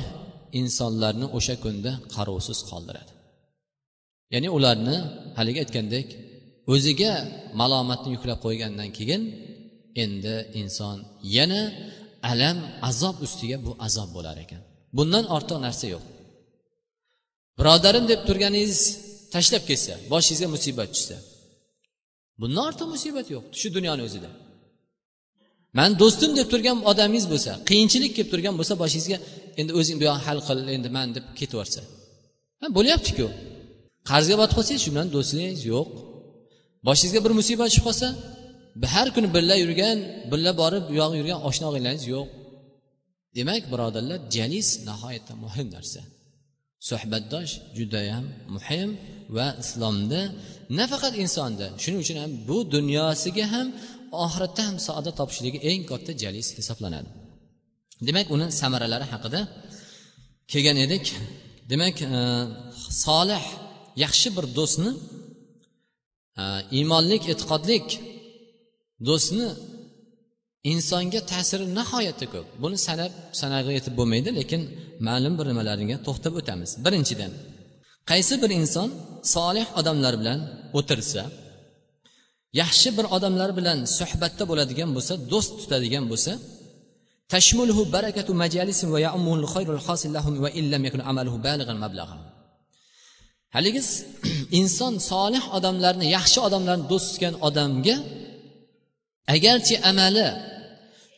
insonlarni 0.61 1.25
o'sha 1.37 1.55
kunda 1.63 1.91
qarovsiz 2.15 2.59
qoldiradi. 2.71 3.11
Ya'ni 4.33 4.49
ularni 4.57 4.97
haligi 5.37 5.59
aytgandek 5.63 6.07
o'ziga 6.73 7.11
malomatni 7.59 8.09
yuklab 8.15 8.39
qo'ygandan 8.45 8.89
keyin 8.97 9.21
endi 10.03 10.35
inson 10.61 10.97
yana 11.37 11.61
alam 12.31 12.57
azob 12.89 13.15
ustiga 13.25 13.57
bu 13.65 13.71
azob 13.87 14.09
bo'lar 14.17 14.37
ekan. 14.43 14.61
Bundan 14.97 15.25
ortiq 15.35 15.57
narsa 15.65 15.85
yo'q. 15.93 16.03
Birodarim 17.59 18.05
deb 18.11 18.21
turganingiz 18.27 18.79
tashlab 19.33 19.63
ketsa 19.69 19.93
boshingizga 20.13 20.47
musibat 20.55 20.89
tushsa 20.95 21.17
bundan 22.41 22.63
ortiq 22.69 22.87
musibat 22.95 23.27
yo'q 23.35 23.43
shu 23.59 23.67
dunyoni 23.77 24.01
o'zida. 24.07 24.29
Man 25.77 25.91
do'stim 26.01 26.31
deb 26.39 26.47
turgan 26.53 26.77
odamingiz 26.91 27.25
bo'lsa 27.33 27.51
qiyinchilik 27.69 28.11
kelib 28.17 28.29
turgan 28.33 28.55
bo'lsa 28.59 28.73
boshingizga 28.83 29.17
endi 29.59 29.71
o'zing 29.79 29.95
bu 29.99 30.03
yoqni 30.09 30.23
hal 30.27 30.39
qil 30.47 30.59
endi 30.75 30.89
man 30.97 31.07
deb 31.15 31.25
ketaversa. 31.39 31.81
Bo'lyaptiku. 32.77 33.27
Qarzga 34.09 34.35
botib 34.41 34.55
qolsangiz 34.57 34.81
shu 34.85 34.89
bilan 34.93 35.07
do'stligingiz 35.15 35.61
yo'q. 35.73 35.87
Boshingizga 36.87 37.19
bir 37.25 37.33
musibat 37.39 37.67
tushib 37.69 37.85
qolsa 37.87 38.07
har 38.93 39.07
kuni 39.15 39.27
birga 39.35 39.55
yurgan 39.63 39.97
birga 40.31 40.51
borib 40.61 40.83
bu 40.89 40.93
yog'i 41.01 41.15
yurgan 41.21 41.39
oshna 41.47 41.65
og'aylaringiz 41.69 42.05
yo'q. 42.13 42.27
Demak 43.37 43.63
birodarlar 43.71 44.19
jalis 44.35 44.67
nihoyatda 44.87 45.33
muhim 45.45 45.67
narsa. 45.75 46.01
Suhbatdosh 46.89 47.51
judayam 47.77 48.25
muhim 48.55 48.89
va 49.35 49.47
islomda 49.63 50.21
nafaqat 50.79 51.13
insonda 51.23 51.65
shuning 51.83 51.99
uchun 52.05 52.17
ham 52.23 52.31
bu 52.49 52.57
dunyosiga 52.75 53.45
ham 53.53 53.67
oxiratda 54.25 54.61
ham 54.67 54.75
saodat 54.87 55.15
topishligi 55.19 55.59
eng 55.71 55.81
katta 55.91 56.11
jalis 56.23 56.47
hisoblanadi. 56.59 57.09
Demak 58.07 58.27
uni 58.35 58.47
samaralari 58.61 59.05
haqida 59.13 59.41
kelgan 60.51 60.77
edik. 60.85 61.05
Demak 61.71 61.95
e, 62.01 62.19
solih 63.05 63.43
yaxshi 64.03 64.29
bir 64.37 64.45
do'stni 64.57 64.91
iymonlik 66.77 67.23
e'tiqodlik 67.33 67.87
do'stni 69.07 69.47
insonga 70.71 71.21
ta'siri 71.31 71.65
nihoyatda 71.79 72.25
ko'p. 72.33 72.47
Buni 72.63 72.77
sanab 72.87 73.11
sanag'i 73.41 73.71
yetib 73.77 73.93
bo'lmaydi 73.99 74.29
lekin 74.39 74.61
ma'lum 75.07 75.33
bir 75.39 75.45
nimalarga 75.51 75.97
to'xtab 76.07 76.33
o'tamiz. 76.39 76.69
Birinchidan 76.85 77.31
qaysi 78.09 78.33
bir 78.43 78.51
inson 78.59 78.89
solih 79.35 79.67
odamlar 79.79 80.13
bilan 80.21 80.39
o'tirsa 80.79 81.23
yaxshi 82.61 82.89
bir 82.97 83.05
odamlar 83.15 83.49
bilan 83.57 83.79
suhbatda 83.97 84.43
bo'ladigan 84.51 84.89
bo'lsa 84.95 85.13
do'st 85.31 85.51
tutadigan 85.61 86.05
bo'lsa 86.11 86.31
tashmulhu 87.33 87.81
barakatu 87.95 88.31
majalisin 88.43 88.87
va 88.93 88.99
ya'muhul 89.07 89.45
khayrul 89.53 89.81
hasil 89.87 90.11
lahum 90.17 90.33
va 90.43 90.49
illam 90.59 90.81
yakun 90.87 91.01
amaluhu 91.11 91.37
balighan 91.47 91.77
mablagha 91.85 92.15
haligi 93.55 93.81
inson 94.59 94.93
solih 95.11 95.43
odamlarni 95.57 96.05
yaxshi 96.17 96.39
odamlarni 96.47 96.85
do'st 96.91 97.07
tutgan 97.11 97.35
odamga 97.47 97.95
agarchi 99.35 99.75
amali 99.89 100.27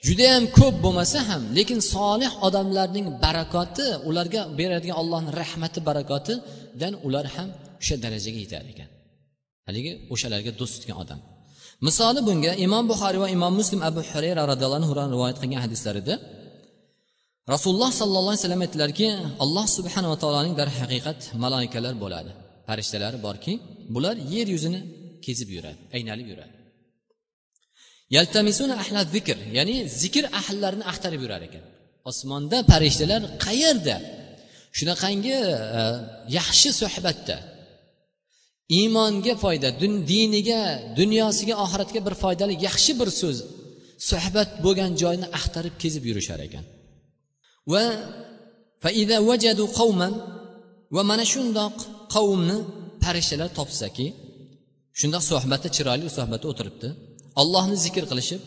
judayam 0.07 0.43
ko'p 0.57 0.75
bo'lmasa 0.85 1.19
ham 1.29 1.41
lekin 1.57 1.79
solih 1.95 2.31
odamlarning 2.47 3.07
barakoti 3.23 3.87
ularga 4.09 4.41
beradigan 4.59 4.97
allohni 5.01 5.31
rahmati 5.41 5.79
barakotidan 5.89 6.93
ular 7.07 7.25
ham 7.35 7.49
o'sha 7.81 7.95
darajaga 8.05 8.39
yetar 8.45 8.63
ekan. 8.73 8.89
Haligi 9.67 9.91
o'shalarga 10.13 10.51
do'st 10.59 10.73
tutgan 10.75 10.97
odam. 11.03 11.19
Misoli 11.87 12.19
bunga 12.27 12.51
imom 12.65 12.83
buxoriy 12.91 13.19
va 13.23 13.29
imom 13.37 13.53
muslim 13.61 13.79
abu 13.89 14.01
hurayra 14.11 14.41
roziyallohu 14.51 14.79
anhudan 14.81 15.07
rivoyat 15.13 15.37
qilgan 15.41 15.61
hadislarida 15.65 16.13
rasululloh 17.53 17.91
sollallohu 18.01 18.33
alayhi 18.33 18.43
vasallam 18.43 18.61
aytdilarki 18.65 19.07
alloh 19.43 19.65
subhanava 19.77 20.15
taoloning 20.23 20.55
darhaqiqat 20.61 21.19
maloikalar 21.43 21.93
bo'ladi. 22.03 22.31
Farishtalari 22.67 23.17
borki 23.27 23.53
bular 23.95 24.15
yer 24.33 24.47
yuzini 24.55 24.79
kezib 25.25 25.49
yuradi 25.55 25.79
aynalib 25.97 26.27
yuradi. 26.31 26.53
Yaltamisuna 28.15 28.75
ahla 28.83 29.01
zikr 29.15 29.37
ya'ni 29.57 29.75
zikr 30.01 30.23
ahllarini 30.39 30.85
axtarib 30.91 31.21
yurar 31.25 31.41
ekan. 31.47 31.63
Osmonda 32.09 32.57
farishtalar 32.71 33.21
qayerda? 33.45 33.95
Shunaqangi 34.77 35.35
e, 35.79 35.81
yaxshi 36.37 36.69
suhbatda. 36.81 37.37
Iymonga 38.77 39.33
foyda 39.43 39.69
diniga 40.11 40.61
dunyosiga 40.99 41.55
oxiratga 41.65 41.99
bir 42.07 42.15
foydali 42.23 42.53
yaxshi 42.67 42.91
bir 42.99 43.09
so'z 43.21 43.37
suhbat 44.09 44.49
bo'lgan 44.65 44.91
joyni 45.01 45.27
axtarib 45.37 45.75
kezib 45.83 46.03
yurishar 46.09 46.39
ekan. 46.47 46.65
Va 47.73 47.83
faida 48.83 49.17
vajadu 49.29 49.63
qavman 49.79 50.13
va 50.95 51.01
mana 51.09 51.23
shundoq 51.33 51.75
qavmni 52.15 52.57
farishtalar 53.03 53.49
topsaki 53.59 54.07
shundoq 54.99 55.23
suhbatda 55.31 55.67
chiroyli 55.75 56.05
suhbatda 56.17 56.45
o'tiribdi. 56.51 56.87
Allohni 57.41 57.75
zikr 57.85 58.03
qilishib 58.11 58.41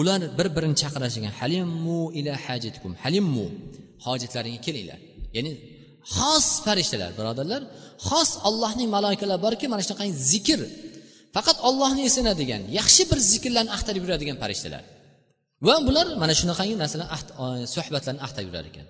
ular 0.00 0.20
bir 0.38 0.46
birini 0.56 0.76
chaqirishgan 0.82 1.32
halimmu 1.40 2.00
ila 2.18 2.32
hajatikum 2.46 2.92
halimmu 3.02 3.46
hojatlaringga 4.06 4.60
kelinglar. 4.66 4.98
Ya'ni 5.36 5.52
xos 6.16 6.46
farishtalar 6.66 7.10
birodarlar 7.18 7.62
xos 8.08 8.30
allohning 8.48 8.88
maloikalari 8.96 9.40
borki 9.46 9.66
mana 9.72 9.82
shunaqangi 9.86 10.14
zikr 10.32 10.60
faqat 11.36 11.56
ollohni 11.68 12.02
esinadigan 12.08 12.62
yaxshi 12.78 13.02
bir 13.10 13.18
zikrlarni 13.32 13.70
axtarib 13.76 14.02
yuradigan 14.06 14.36
farishtalar. 14.42 14.82
Va 15.66 15.74
bular 15.86 16.06
mana 16.22 16.34
shunaqangi 16.40 16.74
narsalar 16.82 17.06
suhbatlarni 17.74 18.20
axtab 18.26 18.44
yurar 18.48 18.64
ekan. 18.70 18.86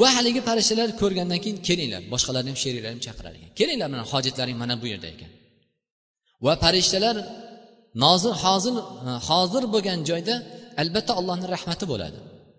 Va 0.00 0.08
haligi 0.16 0.40
farishtalar 0.48 0.88
ko'rgandan 1.02 1.38
keyin 1.44 1.58
kelinglar 1.68 2.02
boshqalarni 2.12 2.48
ham 2.52 2.58
sheriklarni 2.64 2.96
ham 2.96 3.02
chaqirar 3.06 3.32
ekan. 3.38 3.50
Kelinglar 3.60 3.88
mana 3.94 4.04
hojatlaring 4.12 4.56
mana 4.62 4.74
bu 4.82 4.86
yerda 4.92 5.08
ekan. 5.14 5.30
Va 6.44 6.52
farishtalar 6.62 7.16
nozir 8.04 8.34
hozir 8.44 8.74
e, 9.08 9.10
hozir 9.28 9.62
bo'lgan 9.74 9.98
joyda 10.10 10.34
albatta 10.82 11.12
allohni 11.20 11.46
rahmati 11.54 11.84
bo'ladi. 11.92 12.18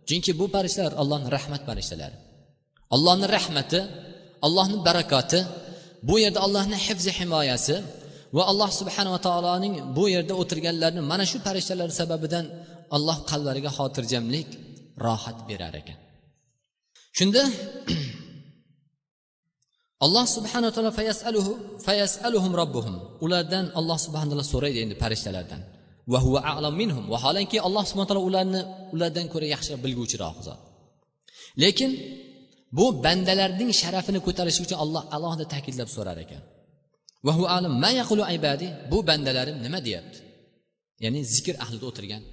Chunki 0.09 0.31
bu 0.39 0.45
farishtalar 0.55 0.93
allohni 1.01 1.29
rahmat 1.37 1.61
farishtalari 1.69 2.17
allohni 2.95 3.27
rahmati 3.37 3.79
allohni 4.47 4.77
barakoti 4.87 5.39
bu 6.07 6.15
yerda 6.23 6.39
allohni 6.45 6.77
hifzi 6.85 7.11
himoyasi 7.19 7.75
va 8.35 8.43
alloh 8.51 8.69
subhanava 8.79 9.19
taoloning 9.27 9.73
bu 9.97 10.05
yerda 10.15 10.33
o'tirganlarni 10.41 11.01
mana 11.11 11.25
shu 11.31 11.37
farishtalar 11.45 11.89
sababidan 11.99 12.45
alloh 12.95 13.17
qalblariga 13.29 13.71
xotirjamlik 13.77 14.49
rohat 15.05 15.37
berar 15.49 15.73
ekan. 15.81 15.99
Shunda 17.17 17.43
alloh 20.05 20.25
subhanaa 20.35 20.71
taolo 20.75 20.91
fayasaluhu 20.99 21.51
fayasaluhum 21.87 22.51
robbuhum 22.61 22.95
ulardan 23.25 23.65
alloh 23.79 23.97
subhana 24.05 24.29
taolo 24.31 24.45
so'raydi 24.53 24.79
endi 24.85 24.95
farishtalardan. 25.01 25.61
Va 26.13 26.19
huva 26.25 26.39
alam 26.57 26.73
minhum. 26.81 27.03
Vaholanki 27.13 27.57
alloh 27.67 27.83
subhana 27.89 28.07
taolo 28.09 28.23
ularni 28.29 28.61
ulardan 28.95 29.25
ko'ra 29.33 29.47
yaxshiroq 29.53 29.81
bilguvchiroq 29.85 30.37
zot. 30.47 30.59
Lekin 31.63 31.91
bu 32.77 32.85
bandalarning 33.05 33.71
sharafini 33.81 34.19
ko'tarish 34.27 34.59
uchun 34.63 34.77
alloh 34.83 35.03
alohida 35.15 35.45
ta'kidlab 35.53 35.89
so'rar 35.95 36.17
ekan. 36.25 36.41
Va 37.25 37.33
alam 37.57 37.73
ma 37.83 37.89
yaqulu 37.99 38.23
ibadi. 38.37 38.67
Bu 38.91 38.97
bandalarim 39.09 39.57
nima 39.65 39.79
deyapti? 39.87 40.19
Ya'ni 41.03 41.19
zikr 41.33 41.55
ahlida 41.63 41.85
o'tirgan 41.91 42.23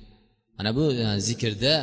mana 0.59 0.71
bu 0.77 0.85
e, 0.93 1.21
zikrda 1.29 1.75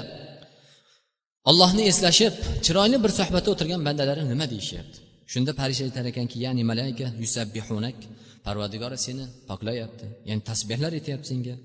ollohni 1.49 1.83
eslashib 1.91 2.33
chiroyli 2.65 2.97
bir 3.03 3.11
suhbatda 3.19 3.49
o'tirgan 3.53 3.81
bandalari 3.87 4.23
nima 4.31 4.45
deyishyapti? 4.53 4.97
Shunda 5.31 5.51
farishta 5.59 5.83
aytar 5.89 6.05
ekanki 6.11 6.37
ya'ni 6.45 6.63
malayka 6.71 7.07
yusabbihunak 7.23 7.97
parvardigori 8.45 8.97
seni 9.05 9.25
poklayapti 9.49 10.05
ya'ni 10.29 10.41
tasbehlar 10.49 10.91
aytyapti 10.99 11.27
senga. 11.33 11.55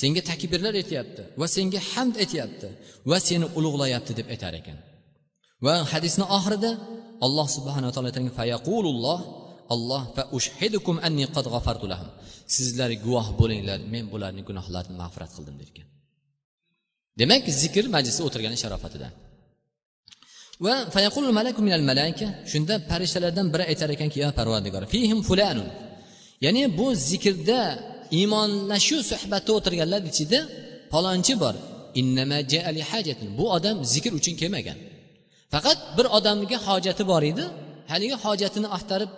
Senga 0.00 0.20
takbirlar 0.30 0.74
aytyapti 0.82 1.22
va 1.40 1.46
senga 1.56 1.80
hamd 1.92 2.14
aytyapti 2.24 2.68
va 3.10 3.18
seni 3.28 3.46
ulug'layapti 3.58 4.12
deb 4.18 4.26
aytar 4.34 4.54
ekan. 4.60 4.78
Va 5.66 5.74
hadisni 5.92 6.24
oxirida 6.36 6.70
alloh 7.26 7.46
subhanaa 7.56 7.90
taolo 7.94 8.08
aytgan 8.10 8.26
fayaqululloh 8.38 9.18
alloh 9.74 10.02
fa 10.16 10.22
ushhidukum 10.36 10.96
anni 11.06 11.24
qad 11.36 11.46
g'afartu 11.54 11.86
lahum. 11.92 12.08
Sizlar 12.56 12.90
guvoh 13.04 13.26
bo'linglar 13.40 13.78
men 13.94 14.04
bularni 14.12 14.42
gunohlarini 14.48 14.96
mag'firat 15.02 15.30
qildim 15.36 15.56
derkan. 15.62 15.86
Demak 17.20 17.44
zikr 17.62 17.84
majlisda 17.94 18.22
o'tirgani 18.28 18.56
sharofatidan. 18.62 19.12
Va 20.64 20.74
fayaqul 20.94 21.24
malaku 21.38 21.60
minal 21.66 21.84
malaika 21.90 22.26
shunda 22.52 22.74
farishtalardan 22.90 23.46
biri 23.54 23.64
aytar 23.70 23.88
ekanki 23.96 24.18
ya 24.24 24.28
parvardigor 24.38 24.82
fihim 24.92 25.18
fulanun. 25.28 25.68
Ya'ni 26.44 26.62
bu 26.78 26.86
zikrda 27.10 27.60
iymonlashuv 28.18 29.00
suhbatda 29.10 29.50
o'tirganlar 29.58 30.00
ichida 30.10 30.40
palonchi 30.92 31.34
bor. 31.42 31.54
Bu 33.38 33.44
odam 33.56 33.76
zikr 33.92 34.12
uchun 34.20 34.34
kelmagan. 34.40 34.78
Faqat 35.54 35.78
bir 35.96 36.06
odamga 36.18 36.58
hojati 36.68 37.02
bor 37.12 37.22
edi 37.32 37.44
haligi 37.92 38.16
hojatini 38.24 38.68
axtarib 38.76 39.10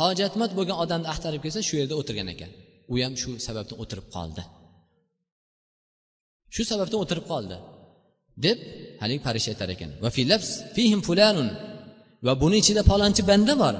hojatmand 0.00 0.52
bo'lgan 0.58 0.76
odamni 0.84 1.08
axtarib 1.12 1.40
kelsa 1.44 1.60
shu 1.68 1.74
yerda 1.80 1.94
o'tirgan 2.00 2.28
ekan. 2.34 2.50
U 2.92 2.94
ham 3.04 3.14
shu 3.22 3.30
sababdan 3.46 3.76
o'tirib 3.82 4.06
qoldi. 4.16 4.42
Shu 6.54 6.62
sababdan 6.70 6.98
o'tirib 7.04 7.26
qoldi. 7.32 7.56
Deb 8.44 8.58
haligi 9.02 9.20
farishta 9.26 9.50
aytar 9.54 9.68
ekan 9.74 9.90
va 10.02 10.08
fihim 10.76 11.00
fulanun. 11.08 11.48
Va 12.26 12.32
buni 12.42 12.56
ichida 12.62 12.82
palonchi 12.90 13.22
banda 13.30 13.54
bor. 13.62 13.74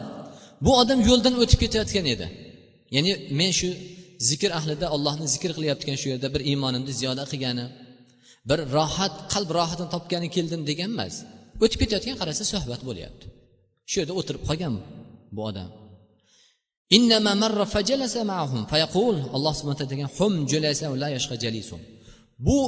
Bu 0.64 0.70
odam 0.82 1.00
yo'ldan 1.08 1.34
o'tib 1.42 1.58
ketayotgan 1.64 2.06
edi. 2.14 2.26
Ya'ni 2.94 3.12
men 3.38 3.52
shu 3.58 3.68
zikr 4.28 4.50
ahlida 4.58 4.86
ollohni 4.94 5.26
zikr 5.34 5.50
qilayotgan 5.56 5.96
shu 6.00 6.06
yerda 6.12 6.28
bir 6.34 6.42
iymonimni 6.50 6.92
ziyoda 7.00 7.24
qilgani 7.32 7.66
bir 8.48 8.58
rohat 8.76 9.14
qalb 9.32 9.50
rohatini 9.58 9.88
topgani 9.94 10.28
keldim 10.36 10.60
degan 10.70 10.90
emas. 10.94 11.14
O'tib 11.64 11.78
ketayotgan 11.82 12.16
qarasa 12.20 12.44
suhbat 12.52 12.80
bo'lyapti. 12.88 13.26
Shu 13.90 13.96
yerda 14.00 14.14
o'tirib 14.20 14.42
qolgan 14.48 14.74
bu 15.36 15.40
odam. 15.50 15.70
Alloh 19.36 19.54
subhana 19.58 19.86
degan 19.92 20.08
bu 22.46 22.58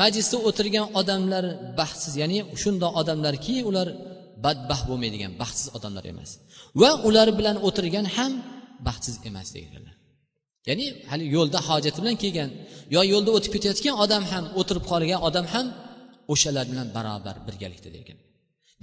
majlisda 0.00 0.36
o'tirgan 0.48 0.86
odamlar 1.00 1.44
baxtsiz 1.80 2.14
ya'ni 2.22 2.38
shundoq 2.62 2.92
odamlarki 3.00 3.54
ular 3.70 3.88
badbaxt 4.44 4.84
bo'lmaydigan 4.90 5.32
baxtsiz 5.42 5.68
odamlar 5.76 6.04
emas. 6.12 6.30
Va 6.80 6.90
ular 7.08 7.28
bilan 7.38 7.56
o'tirgan 7.68 8.06
ham 8.16 8.32
baxtsiz 8.86 9.16
emas 9.28 9.48
deganlar 9.56 9.94
ya'ni 10.68 10.86
hali 11.10 11.24
yo'lda 11.36 11.58
hojati 11.68 11.98
bilan 12.02 12.16
kelgan 12.22 12.50
yo 12.94 13.00
yo'lda 13.12 13.30
o'tib 13.36 13.50
ketayotgan 13.54 13.94
odam 14.04 14.22
ham 14.32 14.44
o'tirib 14.60 14.84
qolgan 14.90 15.20
odam 15.28 15.46
ham 15.54 15.66
o'shalar 16.32 16.64
bilan 16.72 16.88
barobar 16.96 17.36
birgalikda 17.46 17.90
degan 17.96 18.18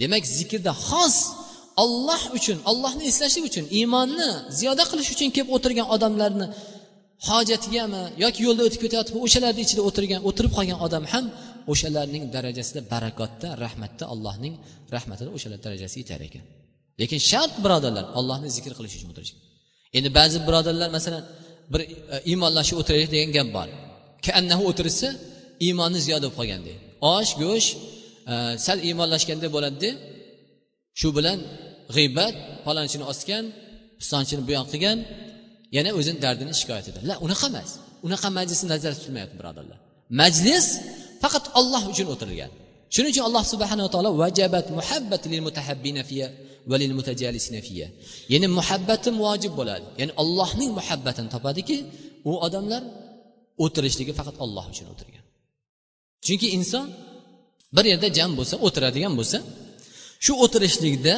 demak 0.02 0.24
zikrda 0.38 0.74
xos 0.88 1.18
olloh 1.84 2.22
uchun 2.38 2.58
ollohni 2.72 3.04
eslashlik 3.12 3.44
uchun 3.50 3.66
iymonni 3.78 4.30
ziyoda 4.60 4.84
qilish 4.92 5.10
uchun 5.16 5.30
kelib 5.36 5.50
o'tirgan 5.56 5.88
odamlarni 5.96 6.48
hojatigami 7.30 8.04
yoki 8.24 8.40
yo'lda 8.48 8.64
o'tib 8.68 8.82
ketayotib 8.86 9.16
o'shalarni 9.26 9.62
ichida 9.66 9.82
o'tirgan 9.90 10.22
o'tirib 10.30 10.52
qolgan 10.58 10.80
odam 10.86 11.04
ham 11.14 11.26
o'shalarning 11.72 12.24
darajasida 12.36 12.82
barakotda 12.94 13.48
rahmatda 13.64 14.04
allohning 14.14 14.54
rahmatida 14.96 15.30
o'shalar 15.38 15.60
darajasi 15.66 15.96
yetar 16.02 16.22
ekan. 16.28 16.44
Lekin 17.02 17.20
shart 17.30 17.54
birodarlar 17.64 18.06
ollohni 18.20 18.50
zikr 18.58 18.72
qilish 18.78 18.96
uchun 18.98 19.10
o'tirish 19.14 19.34
endi 19.98 20.10
ba'zi 20.20 20.38
birodarlar 20.48 20.90
masalan 20.98 21.24
bir 21.74 21.82
e, 21.86 21.88
iymonlashib 22.32 22.76
o'tiraylik 22.82 23.10
degan 23.16 23.32
gap 23.38 23.50
bor. 23.58 23.68
Kaannahu 24.26 24.64
o'tirishsa 24.72 25.10
iymoni 25.68 26.00
ziyoda 26.06 26.28
bo'lib 26.28 26.38
qolgandek 26.40 26.78
osh 27.16 27.32
go'sht 27.44 27.72
e, 28.32 28.36
sal 28.66 28.78
iymonlashganda 28.88 29.48
bo'ladida 29.56 29.92
shu 31.00 31.08
bilan 31.18 31.40
g'iybat 31.96 32.36
palonchini 32.66 33.06
osgan 33.12 33.46
pistonchini 34.00 34.42
bu 34.48 34.52
yoq 34.58 34.68
qilgan 34.74 34.98
yana 35.76 35.90
o'zini 36.00 36.20
dardini 36.26 36.54
shikoyat 36.60 36.86
etadi. 36.92 37.06
La 37.12 37.16
unaqa 37.26 37.48
emas. 37.52 37.70
Unaqa 38.08 38.28
majlisni 38.38 38.68
nazarda 38.74 38.98
tutilmayapti 39.00 39.36
birodarlar. 39.42 39.78
Majlis 40.22 40.68
faqat 41.24 41.46
olloh 41.60 41.84
uchun 41.92 42.08
o'tirilgan. 42.14 42.52
Shuning 42.94 43.12
uchun 43.14 43.26
alloh 43.30 43.44
subhanava 43.54 43.90
taolo 43.94 44.12
vajabat 44.24 44.66
muhabbat 44.80 45.24
lil 45.32 45.42
mutahabbina 45.48 46.02
fiya 46.10 46.28
va 46.70 46.76
lil 46.82 46.94
mutajalisina 47.00 47.60
fiya. 47.68 47.88
Ya'ni 48.34 48.48
muhabbatim 48.60 49.14
vojib 49.26 49.54
bo'ladi. 49.60 49.86
Ya'ni 50.02 50.14
allohning 50.22 50.72
muhabbatini 50.80 51.30
topadiki 51.36 51.78
u 52.30 52.32
odamlar 52.48 52.82
o'tirishligi 53.64 54.14
faqat 54.20 54.36
olloh 54.46 54.66
uchun 54.74 54.88
o'tirgan. 54.94 55.24
Chunki 56.26 56.48
inson 56.58 56.86
bir 57.76 57.86
yerda 57.92 58.08
jam 58.18 58.32
bo'lsa 58.40 58.56
o'tiradigan 58.66 59.14
bo'lsa 59.20 59.38
shu 60.26 60.34
o'tirishlikda 60.44 61.14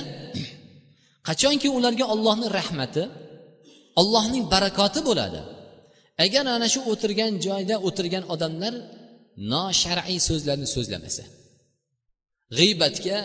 qachonki 1.27 1.67
ularga 1.77 2.05
ollohni 2.13 2.47
rahmati 2.59 3.03
ollohning 3.99 4.43
barakoti 4.53 4.99
bo'ladi. 5.09 5.41
Agar 6.25 6.45
ana 6.55 6.67
shu 6.73 6.79
o'tirgan 6.91 7.33
joyda 7.45 7.75
o'tirgan 7.87 8.23
odamlar 8.33 8.73
noshar'iy 9.53 10.19
so'zlarni 10.29 10.67
so'zlamasa 10.75 11.23
g'iybatga 12.57 13.17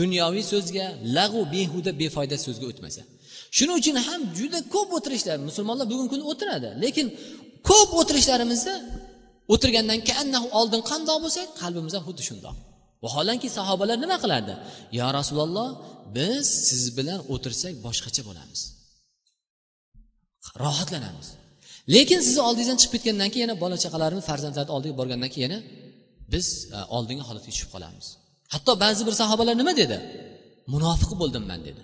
dunyoviy 0.00 0.44
so'zga 0.52 0.86
lag'u 1.16 1.42
behuda 1.54 1.90
befoyda 2.02 2.36
so'zga 2.46 2.66
o'tmasa 2.72 3.02
shuning 3.56 3.76
uchun 3.80 3.96
ham 4.08 4.20
juda 4.38 4.58
ko'p 4.74 4.90
o'tirishlar 4.98 5.36
musulmonlar 5.48 5.86
bugungi 5.92 6.10
kunda 6.12 6.24
o'tiradi. 6.32 6.68
Lekin 6.84 7.06
ko'p 7.68 7.90
o'tirishlarimizda 8.00 8.74
o'tirgandan 9.54 10.00
keyin 10.08 10.28
oldin 10.58 10.82
qandoq 10.90 11.18
bo'lsak 11.24 11.48
qalbimiz 11.62 11.92
ham 11.96 12.04
xuddi 12.08 12.22
shundoq. 12.28 12.56
Vaholanki 13.04 13.48
sahobalar 13.58 13.96
nima 14.04 14.16
qilardi? 14.24 14.54
Yo 14.98 15.06
rasululloh 15.18 15.68
biz 16.16 16.46
siz 16.68 16.82
bilan 16.98 17.20
o'tirsak 17.34 17.74
boshqacha 17.86 18.22
bo'lamiz. 18.28 18.60
Rohatlanamiz. 20.64 21.28
Lekin 21.94 22.20
sizni 22.26 22.42
oldingizdan 22.48 22.78
chiqib 22.82 22.92
ketgandan 22.96 23.28
keyin 23.32 23.44
yana 23.46 23.56
bola 23.62 23.76
chaqalarimiz 23.84 24.24
farzandlarni 24.30 24.72
oldiga 24.76 24.94
borgandan 25.00 25.30
keyin 25.34 25.44
yana 25.46 25.58
biz 26.32 26.46
e, 26.76 26.78
oldingi 26.96 27.24
holatga 27.28 27.50
tushib 27.54 27.70
qolamiz. 27.74 28.06
Hatto 28.54 28.72
ba'zi 28.84 29.02
bir 29.08 29.14
sahobalar 29.22 29.54
nima 29.60 29.72
dedi? 29.82 29.96
Munofiq 30.74 31.12
bo'ldim 31.22 31.44
man 31.50 31.60
dedi. 31.68 31.82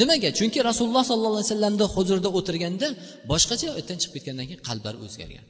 Nimaga? 0.00 0.28
Chunki 0.38 0.58
rasululloh 0.70 1.04
sollallohu 1.10 1.36
alayhi 1.36 1.48
vasallamni 1.50 1.86
huzurida 1.94 2.28
o'tirganda 2.38 2.88
boshqacha 3.30 3.66
ertadan 3.78 3.98
chiqib 4.02 4.14
ketgandan 4.16 4.46
keyin 4.48 4.62
qalblari 4.68 4.98
o'zgargan. 5.06 5.46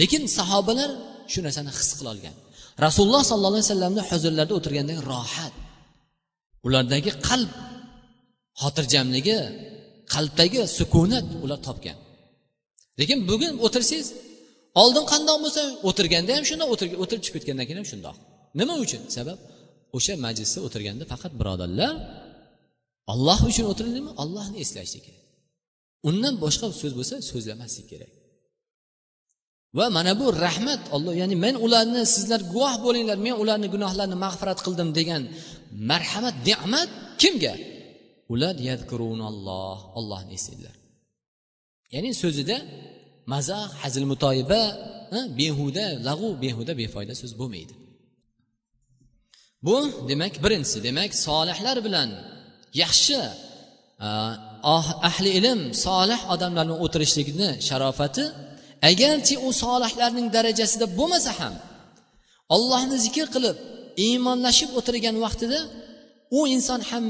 Lekin 0.00 0.22
sahobalar 0.38 0.90
shu 1.32 1.40
narsani 1.46 1.70
his 1.78 1.90
qilolgan 1.98 2.34
rasululloh 2.86 3.22
sollallohu 3.30 3.54
alayhi 3.56 3.68
vasallamni 3.68 4.02
huzurlarida 4.10 4.54
o'tirgandagi 4.58 5.00
rohat 5.12 5.54
ulardagi 6.66 7.10
qalb 7.28 7.50
xotirjamligi 8.62 9.38
qalbdagi 10.14 10.60
sukunat 10.78 11.26
ular 11.44 11.60
topgan. 11.66 11.98
Lekin 13.00 13.18
bugun 13.30 13.52
o'tirsangiz 13.66 14.08
oldin 14.82 15.04
qandoq 15.12 15.38
bo'lsa 15.44 15.62
o'tirganda 15.88 16.30
ham 16.36 16.44
shundoq 16.50 16.68
o'tirib 17.02 17.22
chiqib 17.24 17.34
ketgandan 17.38 17.64
keyin 17.68 17.80
ham 17.80 17.88
shundoq. 17.92 18.16
Nima 18.60 18.74
uchun? 18.84 19.02
Sabab 19.16 19.38
o'sha 19.96 20.14
majlisda 20.26 20.58
o'tirganda 20.66 21.04
faqat 21.12 21.32
birodarlar 21.40 21.92
olloh 23.12 23.40
uchun 23.50 23.66
o'tirildimi 23.72 24.10
ollohni 24.22 24.56
eslashlik 24.64 25.02
kerak. 25.06 25.24
Undan 26.08 26.34
boshqa 26.44 26.66
so'z 26.80 26.92
bo'lsa 26.98 27.14
so'zlamaslik 27.30 27.86
kerak. 27.92 28.12
Va 29.78 29.86
mana 29.96 30.12
bu 30.20 30.26
rahmat 30.46 30.82
olloh 30.94 31.14
ya'ni 31.22 31.36
men 31.44 31.54
ularni 31.64 32.02
sizlar 32.14 32.40
guvoh 32.54 32.74
bo'linglar 32.86 33.18
men 33.26 33.34
ularni 33.42 33.68
gunohlarini 33.74 34.16
mag'firat 34.24 34.58
qildim 34.66 34.88
degan 34.98 35.22
marhamat 35.90 36.36
ne'mat 36.48 36.90
kimga? 37.22 37.54
Ular 38.32 38.54
yadkurunalloh 38.68 39.78
ollohni 39.98 40.32
eslaydilar 40.38 40.76
ya'ni 41.94 42.10
so'zida 42.22 42.56
mazah 43.32 43.68
hazil 43.82 44.06
mutoyiba 44.12 44.62
behuda 45.40 45.86
lag'u 46.08 46.30
behuda 46.42 46.72
befoyda 46.80 47.14
so'z 47.20 47.32
bo'lmaydi. 47.40 47.74
Bu 49.66 49.76
demak 50.10 50.34
birinchisi 50.44 50.78
demak 50.88 51.10
solihlar 51.26 51.76
bilan 51.86 52.08
yaxshi 52.82 53.18
ah, 54.72 54.86
ahli 55.08 55.30
ilm 55.38 55.60
solih 55.86 56.20
odamlar 56.34 56.64
bilan 56.66 56.80
o'tirishlikni 56.84 57.50
sharofati 57.68 58.24
agarchi 58.90 59.34
u 59.46 59.48
solihlarning 59.62 60.28
darajasida 60.36 60.86
bo'lmasa 60.98 61.32
ham 61.40 61.54
ollohni 62.54 62.96
zikr 63.04 63.26
qilib 63.34 63.56
iymonlashib 64.06 64.70
o'tirgan 64.78 65.16
vaqtida 65.24 65.60
u 66.38 66.40
inson 66.54 66.80
ham 66.90 67.04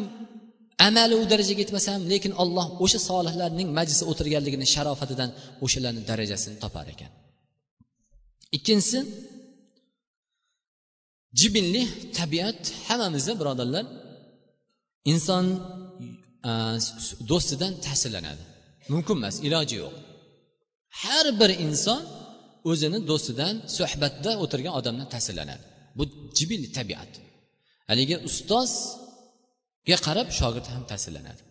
amali 0.86 1.14
u 1.22 1.24
darajaga 1.32 1.60
yetmasa 1.64 1.88
ham 1.94 2.02
lekin 2.12 2.32
olloh 2.42 2.66
o'sha 2.84 2.98
solihlarning 3.08 3.68
majlisida 3.78 4.06
o'tirganligini 4.12 4.66
sharofatidan 4.74 5.30
o'shalarni 5.64 6.02
darajasini 6.10 6.56
topar 6.64 6.86
ekan. 6.94 7.10
Ikkinchisi 8.56 8.98
jibinli 11.40 11.82
tabiat. 12.18 12.60
Hammamizda 12.88 13.32
birodarlar 13.40 13.84
inson 15.12 15.46
do'stidan 17.30 17.72
ta'sirlanadi. 17.86 18.42
Mumkin 18.92 19.16
emas 19.20 19.36
iloji 19.46 19.76
yo'q. 19.82 19.94
Har 21.02 21.26
bir 21.40 21.50
inson 21.66 22.02
o'zini 22.70 22.98
do'stidan 23.10 23.54
suhbatda 23.76 24.30
o'tirgan 24.42 24.72
odamdan 24.80 25.08
ta'sirlanadi. 25.14 25.64
Bu 25.98 26.04
jibil 26.38 26.62
tabiat. 26.78 27.12
Haligi 27.90 28.16
ga 29.88 29.96
qarab 30.06 30.28
shogird 30.38 30.66
ham 30.74 30.82
ta'sirlanadi. 30.90 31.42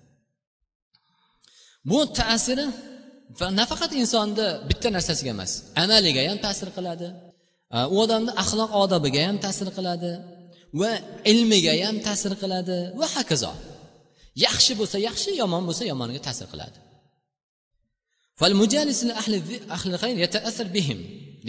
Bu 1.89 1.99
ta'siri 2.19 2.65
nafaqat 3.59 3.91
insonni 4.01 4.47
bitta 4.69 4.87
narsasiga 4.95 5.31
emas 5.35 5.51
amaliga 5.83 6.21
ham 6.29 6.39
ta'sir 6.45 6.69
qiladi 6.77 7.07
u 7.93 7.95
odamni 8.03 8.31
axloq 8.43 8.71
odobiga 8.83 9.21
ham 9.27 9.37
ta'sir 9.45 9.67
qiladi 9.77 10.11
va 10.81 10.91
ilmiga 11.31 11.73
ham 11.87 11.97
ta'sir 12.07 12.33
qiladi 12.41 12.77
va 12.99 13.07
hokazo. 13.15 13.51
Yaxshi 14.45 14.73
bo'lsa 14.79 14.97
yaxshi 15.07 15.29
yomon 15.41 15.63
bo'lsa 15.67 15.83
yomoniga 15.91 16.21
ta'sir 16.27 16.47
qiladi. 16.53 16.79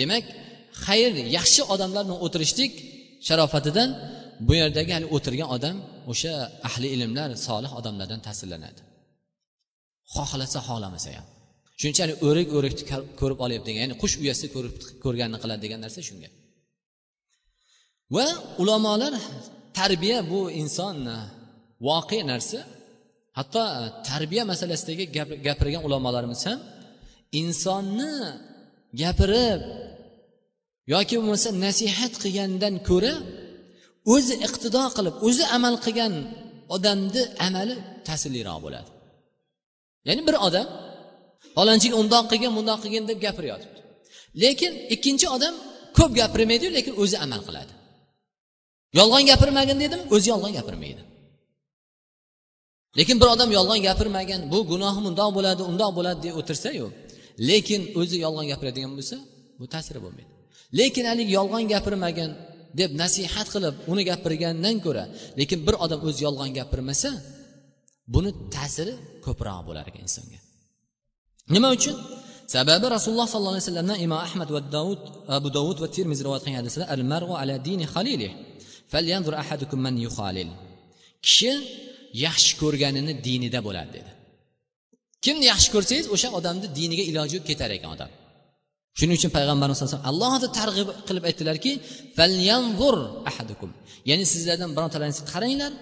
Demak 0.01 0.25
xayr 0.85 1.13
yaxshi 1.39 1.63
odamlar 1.73 2.03
bilan 2.07 2.19
o'tirishlik 2.27 2.73
sharofatidan 3.27 3.89
bu 4.47 4.53
yerdagi 4.61 4.93
hali 4.97 5.07
o'tirgan 5.17 5.49
odam 5.57 5.77
o'sha 6.13 6.35
ahli 6.69 6.89
ilmlar 6.95 7.31
solih 7.47 7.71
odamlardan 7.79 8.21
ta'sirlanadi. 8.27 8.81
Xohlasa 10.15 10.59
xohlamasa 10.69 11.09
ham. 11.17 11.27
Shunchalik 11.81 12.17
o'rik 12.29 12.49
o'rikni 12.57 12.85
ko'rib 13.21 13.39
olyapti 13.45 13.67
degan 13.69 13.81
ya'ni 13.85 13.97
qush 14.03 14.15
uyasi 14.23 14.47
ko'rib 14.55 14.75
ko'rganini 15.05 15.39
qiladi 15.43 15.61
degan 15.67 15.81
narsa 15.85 16.01
shunga. 16.09 16.29
Va 18.15 18.27
ulamolar 18.63 19.15
tarbiya 19.79 20.19
bu 20.31 20.41
inson 20.63 20.97
e, 21.17 21.19
voqe 21.87 22.19
narsa 22.33 22.61
hatto 23.39 23.63
e, 23.79 23.83
tarbiya 24.11 24.43
masalasidagi 24.53 25.05
gapirgan 25.47 25.83
ulamolarimiz 25.89 26.43
ham 26.49 26.61
insonni 27.41 28.13
gapirib 29.03 29.61
yoki 30.93 31.15
bo'lmasa 31.21 31.49
nasihat 31.67 32.13
qilgandan 32.23 32.75
ko'ra 32.89 33.15
o'zi 34.15 34.35
iqtido 34.47 34.83
qilib 34.97 35.15
o'zi 35.29 35.45
amal 35.57 35.75
qilgan 35.85 36.15
odamni 36.75 37.23
amali 37.47 37.75
ta'sirliroq 38.07 38.59
bo'ladi. 38.65 38.91
Ya'ni 40.09 40.23
bir 40.29 40.37
odam 40.47 40.67
falonchiga 41.57 41.97
undoq 42.03 42.25
qilgin 42.31 42.53
bundoq 42.59 42.79
qilgin 42.85 43.05
deb 43.11 43.19
gapiryotibdi. 43.27 43.81
Lekin 44.43 44.73
ikkinchi 44.95 45.27
odam 45.37 45.55
ko'p 45.99 46.13
gapirmaydi 46.21 46.67
lekin 46.77 46.95
o'zi 47.03 47.17
amal 47.25 47.41
qiladi. 47.49 47.73
Yolg'on 48.99 49.25
gapirmagin 49.31 49.79
dedim 49.85 50.01
o'zi 50.15 50.27
yolg'on 50.33 50.53
gapirmaydi. 50.59 51.03
Lekin 52.99 53.17
bir 53.21 53.29
odam 53.35 53.51
yolg'on 53.59 53.81
gapirmagan 53.89 54.41
bu 54.53 54.59
gunohi 54.71 55.01
bundoq 55.07 55.31
bo'ladi 55.37 55.63
undoq 55.71 55.91
bo'ladi 55.99 56.19
deb 56.27 56.35
o'tirsayu 56.41 56.87
lekin 57.49 57.83
o'zi 58.01 58.17
yolg'on 58.25 58.47
gapiradigan 58.53 58.93
bo'lsa 58.99 59.17
bu 59.61 59.65
ta'siri 59.75 60.01
bo'lmaydi. 60.05 60.33
Lekin 60.79 61.05
haligi 61.11 61.33
yolg'on 61.39 61.65
gapirmagan 61.73 62.31
deb 62.79 62.91
nasihat 63.03 63.47
qilib 63.55 63.75
uni 63.93 64.03
gapirgandan 64.11 64.77
ko'ra 64.87 65.05
lekin 65.41 65.59
bir 65.67 65.75
odam 65.85 66.01
o'zi 66.09 66.21
yolg'on 66.27 66.51
gapirmasa 66.59 67.11
buni 68.15 68.31
ta'siri 68.55 68.95
ko'proq 69.27 69.61
bo'lar 69.69 69.85
ekan 69.91 70.03
insonga. 70.09 70.39
Nima 71.55 71.69
uchun? 71.77 71.97
Sababi 72.55 72.87
rasululloh 72.97 73.29
sollallohu 73.33 73.55
alayhi 73.57 73.67
vasallamdan 73.69 73.99
imom 74.07 74.21
ahmad 74.29 74.49
va 74.57 74.61
davud 74.77 75.01
abu 75.39 75.49
davud 75.59 75.77
va 75.83 75.89
termiz 75.97 76.19
rivoyat 76.25 76.43
qilgan 76.45 76.59
hadisda 76.63 76.85
al 76.95 77.03
maru 77.13 77.31
ala 77.41 77.55
dini 77.69 77.85
halili 77.93 78.29
falyanzur 78.93 79.35
ahadukum 79.43 79.79
man 79.87 79.95
yuhalil 80.07 80.51
kishi 81.27 81.53
yaxshi 82.27 82.53
ko'rganini 82.63 83.13
dinida 83.27 83.61
bo'ladi 83.67 83.91
dedi. 83.97 84.11
Kimni 85.25 85.45
yaxshi 85.53 85.69
ko'rsangiz 85.75 86.07
o'sha 86.15 86.29
odamni 86.39 86.67
diniga 86.79 87.05
iloji 87.11 87.33
yo'q 87.37 87.47
ketar 87.51 87.71
ekan 87.77 87.91
odam. 87.97 88.11
Shuning 88.99 89.17
uchun 89.21 89.31
payg'ambarimiz 89.37 89.77
sallallohu 89.79 89.95
alayhi 89.95 90.05
vasallam 90.05 90.13
alohida 90.13 90.49
targ'ib 90.59 90.89
qilib 91.09 91.25
aytdilarki 91.29 91.73
falyanzur 92.19 92.97
ahadukum 93.31 93.71
ya'ni 94.11 94.25
sizlardan 94.33 94.71
birontalaringiz 94.77 95.21
qaranglar 95.33 95.73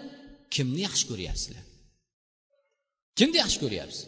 kimni 0.54 0.80
yaxshi 0.86 1.04
ko'ryapsizlar? 1.10 1.64
Kimni 3.18 3.36
yaxshi 3.42 3.58
ko'ryapsiz? 3.64 4.00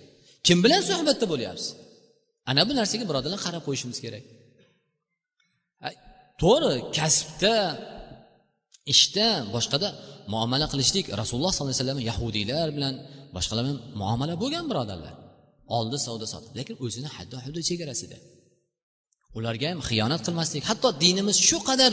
Kim 0.47 0.59
bilan 0.65 0.83
suhbatda 0.91 1.27
bo'lyapsiz? 1.33 1.69
Ana 2.51 2.63
bu 2.69 2.73
narsaga 2.81 3.05
birodarlar 3.11 3.41
qarab 3.47 3.63
qo'yishimiz 3.69 3.99
kerak. 4.05 4.25
To'g'ri 6.43 6.75
kasbda 6.99 7.55
ishda 8.93 9.29
boshqada 9.55 9.89
muomala 10.33 10.67
qilishlik 10.73 11.07
rasululloh 11.21 11.53
sollallohu 11.53 11.75
alayhi 11.75 11.85
vasallam 11.85 12.01
yahudiylar 12.11 12.67
bilan 12.77 12.95
boshqalar 13.37 13.63
bilan 13.67 13.81
muomala 14.03 14.35
bo'lgan 14.43 14.65
birodarlar. 14.71 15.15
Oldi 15.77 15.97
savdo 16.07 16.27
sotti 16.35 16.51
lekin 16.59 16.75
o'zini 16.85 17.09
haddi 17.17 17.37
hudud 17.47 17.65
chegarasida. 17.71 18.19
Ularga 19.39 19.67
ham 19.73 19.81
xiyonat 19.89 20.21
qilmaslik 20.27 20.65
hatto 20.71 20.89
dinimiz 21.03 21.37
shu 21.49 21.59
qadar 21.69 21.93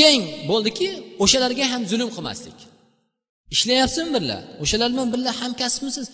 keng 0.00 0.22
bo'ldiki 0.50 0.88
o'shalarga 1.24 1.64
ham 1.72 1.82
zulm 1.92 2.10
qilmaslik. 2.16 2.58
Ishlayapsizmi 3.54 4.10
birga 4.16 4.38
o'shalar 4.62 4.88
bilan 4.94 5.08
birga 5.14 5.32
hamkasbmisiz 5.40 6.06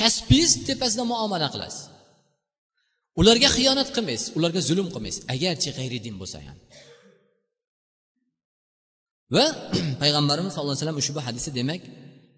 kasbingiz 0.00 0.52
tepasida 0.68 1.04
muomala 1.12 1.48
qilasiz. 1.54 1.82
Ularga 3.20 3.48
xiyonat 3.56 3.88
qilmaysiz 3.96 4.28
ularga 4.38 4.60
zulm 4.68 4.88
qilmaysiz 4.94 5.22
agarchi 5.34 5.70
g'ayri 5.76 5.98
din 6.06 6.14
bo'lsa 6.20 6.38
ham. 6.46 6.58
Va 9.36 9.46
payg'ambarimiz 10.02 10.50
sallallohu 10.52 10.74
alayhi 10.74 10.84
vasallam 10.84 11.00
ushbu 11.02 11.20
hadisda 11.26 11.50
demak 11.60 11.82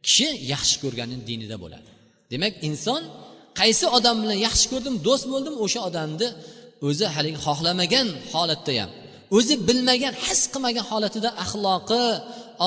kishi 0.06 0.28
yaxshi 0.52 0.76
ko'rganni 0.84 1.16
dinida 1.30 1.56
bo'ladi. 1.64 1.88
Demak 2.32 2.54
inson 2.68 3.02
qaysi 3.60 3.86
odam 3.96 4.16
bilan 4.22 4.38
yaxshi 4.46 4.66
ko'rdim 4.72 4.94
do'st 5.06 5.26
bo'ldim 5.32 5.54
o'sha 5.64 5.80
odamni 5.88 6.28
o'zi 6.88 7.06
haligi 7.14 7.38
xohlamagan 7.46 8.08
holatda 8.32 8.72
ham 8.80 8.90
o'zi 9.36 9.54
bilmagan 9.68 10.14
his 10.24 10.40
qilmagan 10.52 10.84
holatida 10.90 11.30
axloqi 11.44 12.04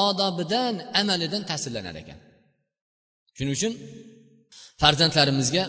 odobidan 0.07 0.73
amalidan 1.01 1.43
ta'sirlanar 1.49 1.95
ekan. 2.03 2.19
Shuning 3.37 3.53
uchun 3.57 3.73
farzandlarimizga 4.81 5.63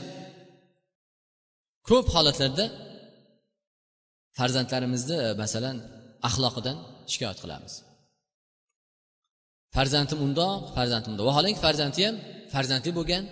ko'p 1.89 2.07
holatlarda 2.15 2.67
farzandlarimizni 4.39 5.19
masalan 5.43 5.77
axloqidan 6.29 6.77
shikoyat 7.13 7.39
qilamiz. 7.45 7.75
Farzandim 9.77 10.19
undoq 10.27 10.61
farzandim 10.77 11.11
undoq. 11.13 11.27
Vaholanki 11.31 11.61
farzandi 11.67 12.01
ham 12.07 12.17
farzandli 12.55 12.91
bo'lgan 12.99 13.25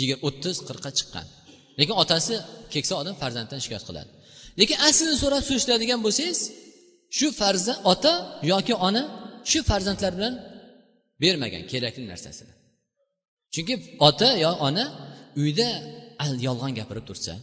yigirma 0.00 0.22
o'ttiz 0.28 0.56
qirqqa 0.68 0.90
chiqqan. 0.98 1.26
Lekin 1.78 1.96
otasi 2.02 2.34
keksa 2.74 2.94
odam 3.02 3.14
farzanddan 3.22 3.60
shikoyat 3.64 3.84
qiladi. 3.88 4.10
Lekin 4.60 4.78
aslini 4.88 5.16
so'rab 5.22 5.42
surishtiradigan 5.48 6.00
bo'lsangiz 6.06 6.40
shu 7.16 7.26
farzand 7.40 7.78
ota 7.92 8.14
yoki 8.52 8.74
ona 8.88 9.02
shu 9.50 9.58
farzandlar 9.70 10.12
bilan 10.18 10.34
bermagan 11.22 11.62
kerakli 11.72 12.04
narsasini. 12.12 12.54
Chunki 13.54 13.74
ota 14.08 14.28
yo 14.44 14.50
ona 14.68 14.84
uyda 15.42 15.68
yolg'on 16.46 16.72
gapirib 16.78 17.04
tursa 17.10 17.34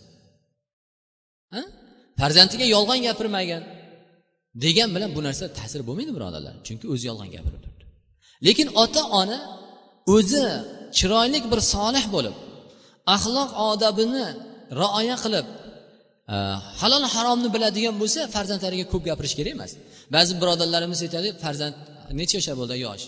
farzandiga 2.19 2.65
yolg'on 2.75 2.99
gapirmagan 3.07 3.63
degan 4.63 4.89
bilan 4.95 5.09
bu 5.15 5.21
narsa 5.27 5.45
ta'sir 5.59 5.81
bo'lmaydi 5.87 6.11
birodarlar 6.17 6.55
chunki 6.67 6.85
o'zi 6.93 7.05
yolg'on 7.09 7.29
gapirib 7.35 7.61
turdi 7.65 7.83
lekin 8.47 8.67
ota 8.83 9.01
ona 9.21 9.37
o'zi 10.15 10.43
chiroyli 10.97 11.39
bir 11.51 11.59
solih 11.73 12.05
bo'lib 12.15 12.35
axloq 13.15 13.49
odobini 13.69 14.25
rioya 14.79 15.15
qilib 15.23 15.45
Э, 16.33 16.35
halol 16.81 17.03
haromni 17.15 17.49
biladigan 17.55 17.95
bo'lsa 18.01 18.19
farzandlariga 18.35 18.85
ko'p 18.93 19.03
gapirish 19.09 19.35
kerak 19.39 19.53
emas. 19.57 19.71
Ba'zi 20.15 20.33
birodarlarimiz 20.41 20.99
aytadi 21.05 21.29
farzand 21.43 21.75
necha 22.19 22.33
yoshda 22.37 22.53
bo'ldi 22.61 22.75
yosh? 22.87 23.03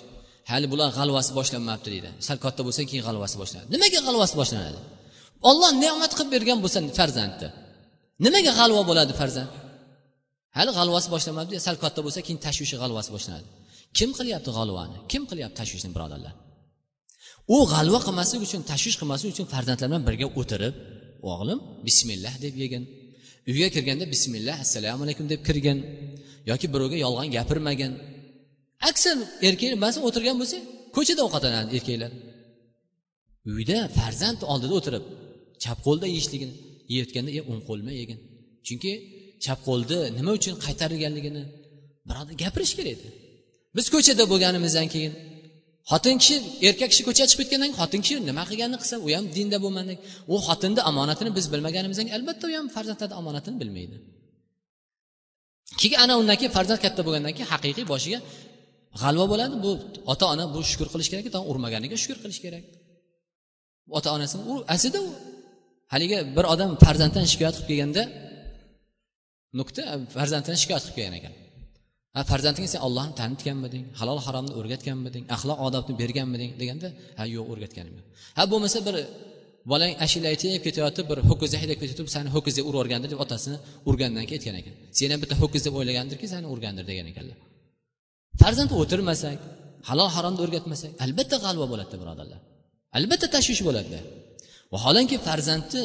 Hali 0.52 0.68
bular 0.72 0.90
g'alvasi 0.98 1.32
boshlanmayapti 1.40 1.90
deydi. 1.94 2.10
Sal 2.28 2.38
katta 2.46 2.62
bo'lsa 2.68 2.82
keyin 2.90 3.04
g'alvasi 3.08 3.36
boshlanadi. 3.42 3.68
Nimaga 3.76 4.00
g'alvasi 4.08 4.36
boshlanadi? 4.42 4.80
Olloh 5.50 5.72
ne'mat 5.84 6.12
qilib 6.18 6.32
bergan 6.36 6.60
bo'lsa 6.64 6.80
farzandni 7.00 7.50
nimaga 8.26 8.52
g'alva 8.60 8.82
bo'ladi 8.90 9.14
farzand? 9.22 9.52
Hali 10.58 10.72
g'alvasi 10.78 11.08
boshlanmabdi 11.14 11.56
sal 11.68 11.76
katta 11.84 12.00
bo'lsa 12.06 12.20
keyin 12.26 12.40
tashvishi 12.46 12.76
g'alvasi 12.82 13.10
boshlanadi. 13.16 13.48
Kim 13.98 14.10
qilyapti 14.18 14.52
g'alvani? 14.58 14.98
Kim 15.12 15.24
qilyapti 15.30 15.58
tashvishni 15.62 15.90
birodarlar? 15.96 16.34
U 17.56 17.58
g'alva 17.74 18.00
qilmaslik 18.08 18.42
uchun 18.48 18.62
tashvish 18.72 18.98
qilmaslik 19.02 19.30
uchun 19.36 19.48
farzandlar 19.54 19.88
bilan 19.90 20.04
birga 20.08 20.28
o'tirib 20.40 20.74
o'g'lim 21.32 21.60
bismillah 21.88 22.34
deb 22.46 22.56
yegin. 22.64 22.84
Uyga 23.52 23.68
kirganda 23.76 24.06
bismillah 24.14 24.56
assalomu 24.66 25.02
alaykum 25.06 25.26
deb 25.34 25.42
kirgin 25.48 25.78
yoki 26.50 26.68
birovga 26.74 26.98
yolg'on 27.06 27.28
gapirmagin. 27.38 27.92
Aksar 28.90 29.18
erkak 29.48 29.72
masalan 29.84 30.06
o'tirgan 30.10 30.36
bo'lsa 30.42 30.58
ko'chada 30.96 31.22
ovqatlanadi 31.28 31.70
erkaklar. 31.78 32.12
Uyda 33.54 33.78
farzand 33.98 34.40
oldida 34.52 34.74
o'tirib 34.80 35.04
chap 35.64 35.78
qo'lda 35.86 36.06
yeyishligini 36.14 36.54
yeyotganda 36.94 37.32
e 37.40 37.42
o'ng 37.52 37.62
qo'l 37.68 37.80
bilan 37.84 37.96
yegin. 38.02 38.20
Chunki 38.68 38.92
chap 39.44 39.60
qo'lni 39.68 39.98
nima 40.18 40.32
uchun 40.40 40.56
qaytarilganligini 40.66 41.44
birodar 42.08 42.34
gapirish 42.44 42.74
kerak 42.78 42.94
edi. 42.96 43.08
Biz 43.76 43.86
ko'chada 43.94 44.24
bo'lganimizdan 44.32 44.88
keyin 44.94 45.14
xotin 45.92 46.16
kishi 46.22 46.36
erkak 46.70 46.90
kishi 46.92 47.04
ko'chaga 47.08 47.28
chiqib 47.32 47.42
ketgandan 47.44 47.70
keyin 47.70 47.80
xotin 47.82 48.02
kishi 48.06 48.16
nima 48.30 48.44
qilganini 48.50 48.78
qilsa 48.82 48.96
u 49.06 49.08
ham 49.16 49.26
dinda 49.36 49.58
bo'lmadi 49.64 49.94
u 50.34 50.36
xotinni 50.48 50.82
omonatini 50.90 51.32
biz 51.38 51.46
bilmaganimizdan 51.54 52.06
keyin 52.08 52.18
albatta 52.20 52.46
u 52.50 52.52
ham 52.58 52.68
farzandlarni 52.76 53.16
omonatini 53.22 53.58
bilmaydi. 53.62 53.96
Keyin 55.80 55.98
ana 56.04 56.14
undan 56.22 56.36
keyin 56.40 56.54
farzand 56.58 56.80
katta 56.86 57.02
bo'lgandan 57.08 57.34
keyin 57.38 57.50
haqiqiy 57.54 57.86
boshiga 57.94 58.20
g'alva 59.02 59.26
bo'ladi. 59.32 59.56
Bu 59.66 59.72
ota 60.12 60.26
ona 60.34 60.44
bu 60.54 60.60
shukur 60.72 60.88
qilish 60.94 61.10
kerak 61.12 61.26
urmaganiga 61.52 61.96
shukur 62.04 62.18
qilish 62.24 62.42
kerak. 62.46 62.64
Ota 63.98 64.10
onasini 64.16 64.44
u 64.52 64.54
aslida 64.74 65.00
u 65.08 65.10
haligi 65.94 66.18
bir 66.38 66.46
odam 66.54 66.70
farzanddan 66.86 67.26
shikoyat 67.32 67.56
qilib 67.58 67.70
kelganda 67.72 68.04
nuqta 69.60 69.84
farzanddan 70.16 70.58
shikoyat 70.62 70.84
qilib 70.86 70.98
kelgan 71.00 71.16
ekan. 71.20 71.34
Ha 72.18 72.22
farzandingga 72.32 72.70
sen 72.74 72.82
ollohni 72.88 73.14
tanitganmiding 73.22 73.86
halol 74.00 74.20
haromni 74.26 74.54
o'rgatganmiding 74.60 75.24
axloq 75.36 75.58
odobni 75.68 75.94
berganmiding 76.02 76.52
deganda 76.62 76.88
ha 77.20 77.24
yo'q 77.36 77.46
o'rgatganim 77.54 77.94
yo'q. 78.00 78.06
Ha 78.38 78.44
bo'lmasa 78.52 78.80
bir 78.88 78.96
bolang 79.72 79.94
ashula 80.06 80.28
aytib 80.34 80.62
ketayotib 80.66 81.06
bir 81.12 81.18
ho'kiz 81.30 81.52
haydab 81.62 81.78
ketayotib 81.82 82.08
sani 82.16 82.30
ho'kiz 82.36 82.54
deb 82.58 82.66
urib 82.70 82.78
yuborgandir 82.78 83.10
deb 83.14 83.20
otasini 83.26 83.58
urgandan 83.90 84.26
keyin 84.30 84.40
aytgan 84.40 84.56
ekan. 84.62 84.74
Sen 84.98 85.10
ham 85.14 85.20
bitta 85.24 85.36
ho'kiz 85.42 85.62
deb 85.68 85.74
o'ylagandirki 85.80 86.28
sani 86.34 86.48
urgandir 86.54 86.86
degan 86.92 87.08
ekanlar. 87.12 87.38
Farzand 88.42 88.72
o'tirmasak 88.82 89.38
halol 89.90 90.10
haromni 90.16 90.40
o'rgatmasak 90.46 90.92
albatta 91.06 91.38
g'alva 91.46 91.66
bo'ladida 91.72 91.98
birodarlar. 92.04 92.40
Albatta 92.98 93.28
tashvish 93.36 93.62
bo'ladida 93.68 94.00
vaholanki 94.74 95.18
farzandni 95.28 95.84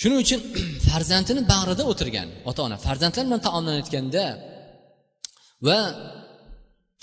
shuning 0.00 0.18
uchun 0.24 0.40
farzandini 0.88 1.42
bag'rida 1.52 1.82
o'tirgan 1.92 2.28
ota 2.50 2.60
ona 2.66 2.76
farzandlar 2.86 3.24
bilan 3.28 3.40
taomlanayotganda 3.46 4.24
va 5.66 5.80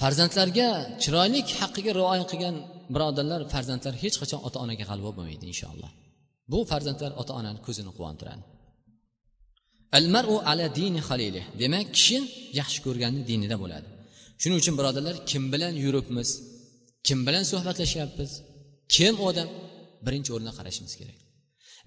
farzandlarga 0.02 0.68
chiroylik 1.04 1.48
haqqiga 1.60 1.92
rioya 2.00 2.26
qilgan 2.32 2.56
birodarlar 2.94 3.42
farzandlar 3.54 3.94
hech 4.04 4.16
qachon 4.22 4.40
ota 4.48 4.58
onaga 4.64 4.84
g'alva 4.90 5.12
bo'lmaydi 5.18 5.46
inshaalloh. 5.52 5.92
Bu 6.52 6.60
farzandlar 6.72 7.12
ota 7.22 7.32
onani 7.40 7.60
ko'zini 7.68 7.92
quvontiradi. 7.98 8.44
Al 9.98 10.06
maru 10.16 10.36
ala 10.52 10.66
dini 10.80 11.02
halili 11.08 11.42
demak 11.62 11.88
kishi 11.96 12.18
yaxshi 12.60 12.80
ko'rganni 12.86 13.22
dinida 13.30 13.56
bo'ladi. 13.64 13.88
Shuning 14.42 14.58
uchun 14.62 14.76
birodarlar 14.80 15.16
kim 15.32 15.44
bilan 15.54 15.74
yuribmiz 15.86 16.30
kim 17.08 17.20
bilan 17.28 17.44
suhbatlashyapmiz 17.52 18.32
kim 18.96 19.14
odam 19.30 19.50
birinchi 20.06 20.30
o'rinda 20.36 20.54
qarashimiz 20.58 20.94
kerak. 21.00 21.20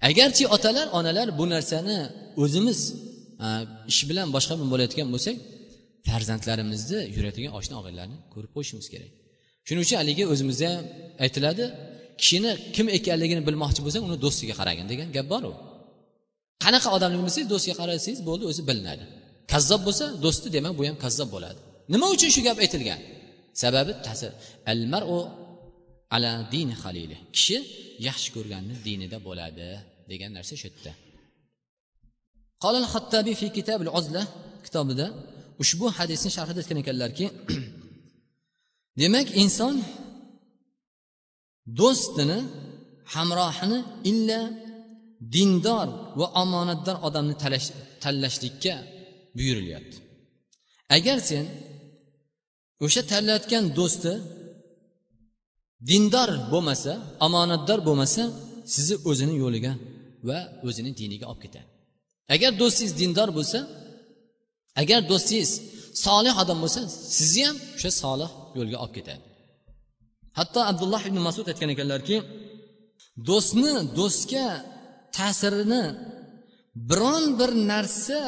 Agarchi 0.09 0.43
otalar 0.55 0.87
onalar 0.99 1.27
bu 1.39 1.45
narsani 1.53 1.97
o'zimiz 2.43 2.79
ish 3.91 4.01
bilan 4.09 4.27
boshqa 4.35 4.53
bilan 4.57 4.69
bo'layotgan 4.73 5.07
bo'lsak 5.15 5.37
farzandlarimizni 6.07 6.99
yuradigan 7.15 7.51
oshna 7.59 7.75
og'aylarni 7.81 8.17
ko'rib 8.33 8.51
qo'yishimiz 8.55 8.87
kerak. 8.93 9.11
Shuning 9.67 9.83
uchun 9.85 9.97
haligi 10.01 10.23
o'zimizda 10.33 10.67
ham 10.73 10.83
aytiladi 11.25 11.65
kishini 12.21 12.51
kim 12.75 12.87
ekanligini 12.97 13.41
bilmoqchi 13.47 13.81
bo'lsang 13.85 14.03
uni 14.07 14.17
do'stiga 14.25 14.53
qaragin 14.59 14.85
degan 14.91 15.07
gap 15.17 15.27
bor 15.33 15.43
u 15.51 15.53
qanaqa 16.63 16.89
odamni 16.95 17.15
bilmasangiz 17.19 17.49
do'stiga 17.53 17.75
qarasangiz 17.81 18.21
bo'ldi 18.29 18.43
o'zi 18.51 18.61
bilinadi. 18.69 19.03
Kazzob 19.51 19.81
bo'lsa 19.87 20.05
do'sti 20.25 20.47
demak 20.55 20.73
bu 20.79 20.81
ham 20.89 20.97
kazzob 21.05 21.29
bo'ladi. 21.35 21.59
Nima 21.93 22.07
uchun 22.15 22.29
shu 22.35 22.41
gap 22.47 22.57
aytilgan? 22.65 22.99
Sababi 23.61 23.91
ta'sir 24.05 24.31
al 24.71 24.81
maru 24.93 25.19
ala 26.15 26.31
din 26.53 26.69
halili 26.81 27.17
kishi 27.35 27.57
yaxshi 28.07 28.29
ko'rganni 28.35 28.75
dinida 28.87 29.17
bo'ladi 29.27 29.67
degan 30.11 30.31
narsa 30.37 30.53
shu 30.61 30.67
yerda. 30.69 30.91
Qolil 32.63 32.87
hattabiy 32.93 33.35
fi 33.41 33.47
kitabil 33.57 33.89
uzla 33.99 34.21
kitobida 34.65 35.07
ushbu 35.63 35.85
hadisni 35.97 36.29
sharhida 36.37 36.59
aytgan 36.61 36.79
ekanlarki 36.83 37.25
demak 39.01 39.27
inson 39.43 39.75
do'stini 41.79 42.39
hamrohini 43.13 43.79
illa 44.11 44.39
dindor 45.35 45.87
va 46.19 46.27
omonatdor 46.43 46.97
odamni 47.07 47.35
tanlashlikka 48.03 48.75
buyurilyapti. 49.37 49.97
Agar 50.97 51.17
sen 51.29 51.45
o'sha 52.85 53.01
tanlayotgan 53.11 53.63
do'sti 53.79 54.13
dindor 55.89 56.29
bo'lmasa 56.53 56.93
omonatdor 57.27 57.79
bo'lmasa 57.87 58.23
sizni 58.73 58.95
o'zini 59.09 59.35
yo'liga 59.43 59.73
va 60.27 60.39
o'zini 60.67 60.91
diniga 60.99 61.25
olib 61.31 61.41
ketadi. 61.45 61.67
Agar 62.35 62.51
do'stingiz 62.61 62.93
dindor 63.01 63.29
bo'lsa 63.37 63.59
agar 64.81 64.99
do'stingiz 65.11 65.51
solih 66.05 66.33
odam 66.43 66.57
bo'lsa 66.63 66.81
sizni 67.17 67.43
ham 67.47 67.57
o'sha 67.77 67.91
solih 68.03 68.29
yo'lga 68.57 68.77
olib 68.83 68.93
ketadi. 68.97 69.23
Hatto 70.39 70.59
abdulloh 70.71 71.01
ibn 71.09 71.19
masud 71.27 71.45
aytgan 71.51 71.69
ekanlarki 71.75 72.17
do'stni 73.29 73.73
do'stga 73.99 74.47
ta'sirini 75.17 75.83
biron 76.89 77.23
bir 77.39 77.51
narsa 77.71 78.19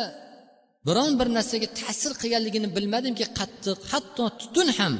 biron 0.87 1.11
bir 1.19 1.27
narsaga 1.37 1.67
ta'sir 1.81 2.11
qilganligini 2.21 2.67
bilmadimki 2.77 3.25
qattiq 3.39 3.77
hatto 3.91 4.25
tutun 4.41 4.69
ham 4.77 4.93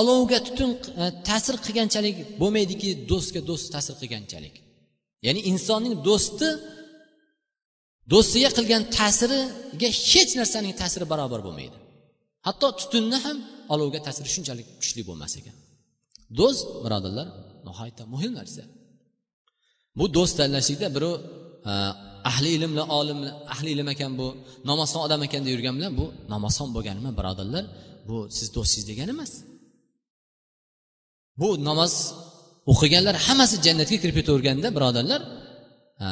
olovga 0.00 0.38
tutun 0.46 0.70
e, 1.02 1.04
ta'sir 1.28 1.56
qilganchalik 1.66 2.16
bo'lmaydiki 2.40 2.88
do'stga 3.10 3.40
do'st 3.48 3.66
ta'sir 3.74 3.94
qilganchalik. 4.02 4.54
Ya'ni 5.26 5.40
insonning 5.50 5.94
do'sti 6.08 6.48
do'stiga 8.12 8.50
qilgan 8.58 8.82
ta'siriga 8.98 9.88
hech 10.12 10.32
narsaning 10.40 10.74
ta'siri 10.82 11.06
barobar 11.12 11.40
bo'lmaydi. 11.46 11.76
Hatto 12.46 12.66
tutunni 12.80 13.18
ham 13.24 13.36
olovga 13.74 14.00
ta'siri 14.06 14.28
shunchalik 14.34 14.66
kuchli 14.80 15.02
bo'lmas 15.08 15.32
ekan. 15.40 15.56
Do'st 16.38 16.66
birodarlar 16.84 17.26
nihoyatda 17.66 18.04
muhim 18.14 18.32
narsa. 18.40 18.62
Bu 19.98 20.04
do'st 20.16 20.34
tanlashlikda 20.40 20.88
birov 20.96 21.14
e, 21.70 21.72
ahli 22.30 22.48
ilm 22.56 22.70
bilan 22.74 22.88
olim 22.98 23.18
ahli 23.54 23.68
ilm 23.74 23.88
ekan 23.94 24.12
bu 24.20 24.26
namozxon 24.70 25.00
odam 25.06 25.20
ekan 25.26 25.42
deb 25.46 25.52
yurgan 25.54 25.74
bilan 25.78 25.92
bu 26.00 26.06
namozxon 26.32 26.68
bo'lganimi 26.76 27.10
birodarlar? 27.18 27.64
Bu 28.08 28.16
siz 28.36 28.48
do'stingiz 28.56 28.84
degani 28.90 29.12
emas. 29.16 29.32
Bu 31.40 31.48
namoz 31.68 31.92
o'qiganlar 32.72 33.14
hammasi 33.26 33.56
jannatga 33.66 33.96
kirib 34.02 34.16
ketaverganda 34.20 34.68
birodarlar 34.76 35.20
e, 36.04 36.08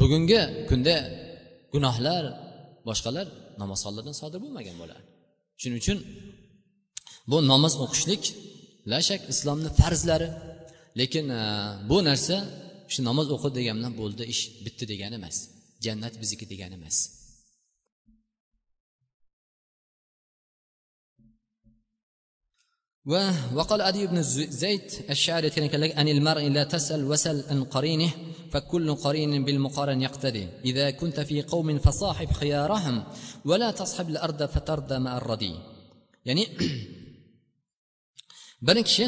bugungi 0.00 0.40
kunda 0.68 0.94
gunohlar 1.72 2.24
boshqalar 2.88 3.26
namozxonlardan 3.62 4.14
sodir 4.20 4.38
bo'lmagan 4.44 4.76
bo'ladi 4.82 5.02
shuning 5.60 5.78
uchun 5.82 5.98
bu 7.30 7.36
namoz 7.52 7.74
o'qishlik 7.84 8.22
la 8.90 8.98
shak 9.08 9.20
islomni 9.32 9.70
farzlari 9.80 10.28
lekin 11.00 11.26
e, 11.40 11.42
bu 11.90 11.96
narsa 12.08 12.36
shu 12.92 13.00
namoz 13.08 13.26
o'qi 13.36 13.48
degan 13.58 13.76
bilan 13.78 13.94
bo'ldi 14.00 14.22
ish 14.32 14.42
bitdi 14.64 14.84
degani 14.92 15.16
emas 15.20 15.36
jannat 15.84 16.14
bizniki 16.20 16.46
degani 16.52 16.74
emas. 16.80 17.21
وقال 23.55 23.81
أدي 23.81 24.07
بن 24.07 24.21
زيد 24.61 24.81
الشاعر 25.09 25.43
يتكلم 25.43 25.91
عن 25.99 26.07
المرء 26.07 26.43
لا 26.49 26.63
تسأل 26.63 27.03
وسل 27.05 27.43
عن 27.49 27.63
قرينه 27.63 28.11
فكل 28.51 28.95
قرين 28.95 29.45
بالمقارن 29.45 30.01
يقتدي 30.01 30.47
إذا 30.65 30.91
كنت 30.91 31.19
في 31.19 31.41
قوم 31.41 31.79
فصاحب 31.79 32.31
خيارهم 32.31 33.03
ولا 33.45 33.71
تصحب 33.71 34.09
الأرض 34.09 34.45
فترضى 34.45 34.99
مع 34.99 35.17
الردي 35.17 35.53
يعني 36.25 36.47
bir 38.61 38.77
kishi 38.87 39.05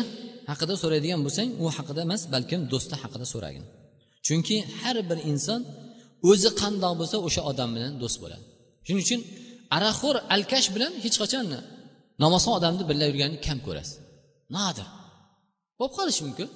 haqida 0.50 0.76
so'raydigan 0.84 1.22
bo'lsang 1.26 1.50
u 1.64 1.66
haqida 1.78 2.02
emas 2.08 2.22
balkim 2.34 2.62
do'sti 2.74 2.96
haqida 3.04 3.26
so'ragin 3.34 3.64
chunki 4.28 4.58
har 4.82 4.98
bir 5.10 5.18
inson 5.32 5.62
o'zi 6.30 6.50
qandoq 6.62 6.94
bo'lsa 7.02 7.18
o'sha 7.28 7.42
odam 7.52 7.70
bilan 7.76 7.94
do'st 8.02 8.18
bo'ladi 8.24 8.44
shuning 8.86 9.02
uchun 9.06 9.22
aroqxo'r 9.78 10.18
alkash 10.36 10.68
bilan 10.76 10.92
hech 11.04 11.18
qachon 11.22 11.46
namozxon 12.23 12.53
odamni 12.59 12.85
birga 12.91 13.07
yurganini 13.11 13.39
kam 13.47 13.59
ko'rasiz. 13.67 13.97
Nodir 14.57 14.89
bo'lib 15.79 15.95
qolishi 15.99 16.23
mumkin. 16.27 16.49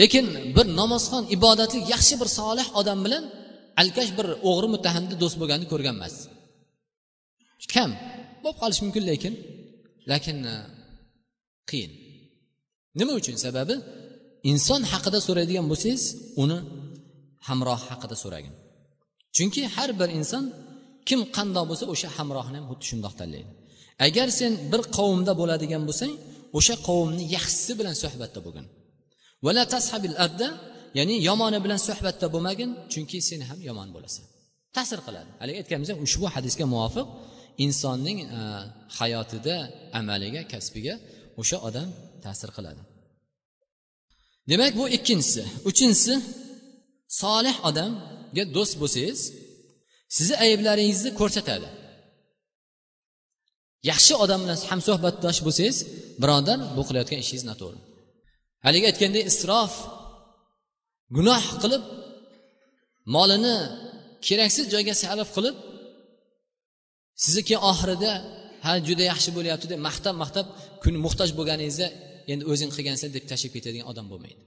Lekin 0.00 0.24
bir 0.56 0.66
namozxon 0.80 1.24
ibodatli 1.36 1.78
yaxshi 1.92 2.14
bir 2.20 2.28
solih 2.38 2.66
odam 2.80 2.98
bilan 3.06 3.24
alkash 3.82 4.10
bir 4.18 4.26
o'g'ri 4.50 4.68
muttahamni 4.74 5.14
do'st 5.22 5.36
bo'lganini 5.40 5.68
ko'rgan 5.72 5.94
emas 5.98 6.14
kam. 7.74 7.90
Bo'lib 8.42 8.58
qolishi 8.62 8.82
mumkin 8.86 9.02
lekin. 9.10 9.34
Lekin 10.10 10.36
e, 10.52 10.54
qiyin. 11.70 11.92
Nima 12.98 13.12
uchun 13.20 13.36
sababi? 13.44 13.74
Inson 14.50 14.82
haqida 14.92 15.18
so'raydigan 15.26 15.66
bo'lsangiz 15.72 16.04
uni 16.42 16.58
hamroh 17.48 17.80
haqida 17.90 18.16
so'ragin. 18.22 18.54
Chunki 19.36 19.62
har 19.74 19.90
bir 20.00 20.08
inson 20.18 20.44
kim 21.08 21.20
qandoq 21.36 21.64
bo'lsa 21.70 21.84
o'sha 21.92 22.08
hamrohni 22.16 22.56
ham 22.58 22.66
xuddi 22.70 22.84
shundoq 22.90 23.14
tanlaydi. 23.20 23.50
Agar 24.06 24.28
sen 24.38 24.52
bir 24.72 24.82
qavmda 24.96 25.32
bo'ladigan 25.40 25.82
bo'lsang 25.88 26.12
o'sha 26.58 26.74
qavmni 26.88 27.24
yaxshisi 27.36 27.72
bilan 27.80 27.96
suhbatda 28.02 28.40
bo'lgin. 28.46 28.66
Vala 29.46 29.62
tashabil 29.74 30.16
adda 30.26 30.48
ya'ni 30.98 31.16
yomoni 31.28 31.58
bilan 31.64 31.80
suhbatda 31.88 32.26
bo'lmagin 32.34 32.70
chunki 32.92 33.18
sen 33.28 33.40
ham 33.48 33.58
yomon 33.68 33.88
bo'lasan. 33.96 34.24
Ta'sir 34.76 35.00
qiladi. 35.06 35.30
Haligi 35.40 35.58
aytganimizdek 35.62 35.98
ushbu 36.06 36.26
hadisga 36.34 36.64
muvofiq 36.74 37.06
insonning 37.64 38.18
e, 38.38 38.40
hayotida 38.98 39.56
amaliga 40.00 40.42
kasbiga 40.52 40.94
o'sha 41.40 41.56
odam 41.68 41.88
ta'sir 42.24 42.50
qiladi. 42.56 42.82
Demak 44.50 44.72
bu 44.80 44.84
ikkinchisi. 44.96 45.42
Uchinchisi 45.70 46.14
solih 47.22 47.56
odamga 47.68 48.44
do'st 48.56 48.74
bo'lsangiz 48.82 49.20
sizni 50.16 50.36
ayblaringizni 50.44 51.10
ko'rsatadi. 51.20 51.68
Yaxshi 53.90 54.14
odam 54.24 54.40
bilan 54.44 54.58
hamsuhbatdosh 54.70 55.38
bo'lsangiz 55.46 55.76
birodar 56.22 56.58
bu 56.76 56.82
qilayotgan 56.88 57.18
ishingiz 57.24 57.44
noto'g'ri. 57.50 57.78
Haligi 58.66 58.86
aytgandek 58.90 59.24
isrof 59.32 59.72
gunoh 61.16 61.44
qilib 61.62 61.82
molini 63.14 63.56
keraksiz 64.26 64.64
joyga 64.74 64.94
sarf 65.02 65.28
qilib 65.36 65.56
sizni 67.22 67.42
keyin 67.48 67.62
oxirida 67.70 68.12
ha 68.64 68.72
juda 68.88 69.04
yaxshi 69.12 69.30
bo'lyapti 69.36 69.66
deb 69.72 69.80
maqtab 69.88 70.14
maqtab 70.22 70.46
kun 70.82 70.94
muhtoj 71.04 71.30
bo'lganingizda 71.38 71.86
endi 72.32 72.44
o'zing 72.52 72.70
qilgansan 72.76 73.10
deb 73.16 73.24
tashlab 73.30 73.52
ketadigan 73.56 73.86
odam 73.92 74.06
bo'lmaydi. 74.12 74.42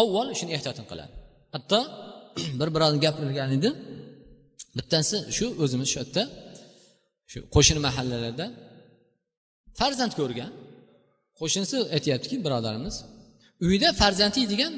Avval 0.00 0.28
shuni 0.38 0.52
ehtiyotini 0.56 0.86
qiladi. 0.92 1.12
Hatto 1.54 1.80
bir 2.60 2.68
birovni 2.74 2.98
gapirgan 3.06 3.50
edi. 3.58 3.70
Bittasi 4.78 5.16
shu 5.36 5.46
o'zimiz 5.62 5.88
shu 5.92 5.96
yerda 6.02 6.22
shu 7.30 7.38
qo'shni 7.54 7.80
mahallalarda 7.88 8.46
farzand 9.78 10.12
ko'rgan. 10.20 10.50
Qo'shnisi 11.40 11.76
aytyaptiki 11.96 12.36
birodarimiz 12.44 12.96
uyda 13.66 13.88
farzand 14.00 14.34
yeydigan 14.40 14.72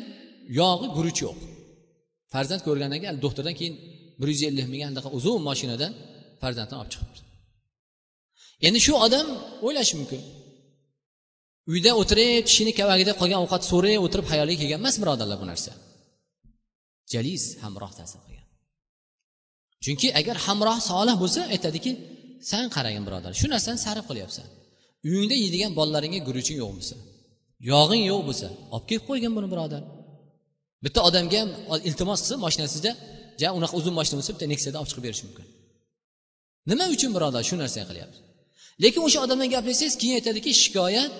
yog'i 0.60 0.88
guruch 0.96 1.18
yo'q. 1.24 1.38
Farzand 2.32 2.62
ko'rgandan 2.66 2.98
keyin 3.02 3.18
doktordan 3.24 3.54
keyin 3.60 3.74
bir 4.20 4.28
yuz 4.32 4.42
ellik 4.48 4.66
ming 4.72 4.82
anaqa 4.90 5.08
uzun 5.18 5.38
mashinada 5.48 5.86
farzandini 6.42 6.78
olib 6.80 6.90
chiqibdi. 6.94 7.20
Endi 8.66 8.78
shu 8.86 8.92
odam 9.06 9.26
o'ylashi 9.66 9.94
mumkin. 10.00 10.22
Uyda 11.72 11.90
o'tirib 12.00 12.42
tishini 12.48 12.72
kavagida 12.80 13.12
qolgan 13.20 13.40
ovqat 13.44 13.62
so'ray 13.70 13.96
o'tirib 14.04 14.26
hayoliga 14.32 14.58
kelgan 14.62 14.80
emas 14.82 14.96
birodarlar 15.02 15.36
bu 15.42 15.46
narsa. 15.52 15.72
Jalis 17.12 17.44
hamroh 17.62 17.92
ta'sir 17.98 18.20
qilgan. 18.26 18.48
Chunki 19.84 20.08
agar 20.20 20.36
hamroh 20.46 20.78
solih 20.90 21.16
bo'lsa 21.22 21.40
aytadiki 21.54 21.92
san 22.50 22.66
qaragin 22.76 23.04
birodar. 23.08 23.32
Shu 23.40 23.46
narsani 23.54 23.78
sarf 23.86 24.04
qilyapsan. 24.10 24.46
Uyingda 25.06 25.36
yeydigan 25.44 25.72
bolalaringga 25.78 26.20
guruching 26.28 26.58
yo'q 26.62 26.72
bo'lsa 26.76 26.96
yog'ing 27.72 28.04
yo'q 28.10 28.22
bo'lsa 28.28 28.48
olib 28.74 28.86
kelib 28.88 29.04
qo'ygin 29.08 29.32
buni 29.36 29.48
birodar. 29.54 29.82
Bitta 30.84 31.00
odamga 31.08 31.38
ham 31.42 31.50
iltimos 31.88 32.18
qilsa 32.22 32.36
moshinasida 32.44 32.90
ja 33.42 33.48
unaqa 33.58 33.74
uzun 33.80 33.94
mashina 33.98 34.16
bo'lsa 34.18 34.32
bitta 34.34 34.46
neksiyada 34.52 34.76
olib 34.80 34.90
chiqib 34.90 35.04
berishi 35.06 35.24
mumkin. 35.28 35.46
Nima 36.70 36.84
uchun 36.94 37.10
birodar 37.16 37.42
shu 37.48 37.54
narsani 37.62 37.86
qilyapti 37.90 38.18
lekin 38.84 39.00
o'sha 39.06 39.18
odamdan 39.26 39.48
gaplashsangiz 39.54 39.96
keyin 40.02 40.14
aytadiki 40.18 40.50
shikoyat 40.62 41.12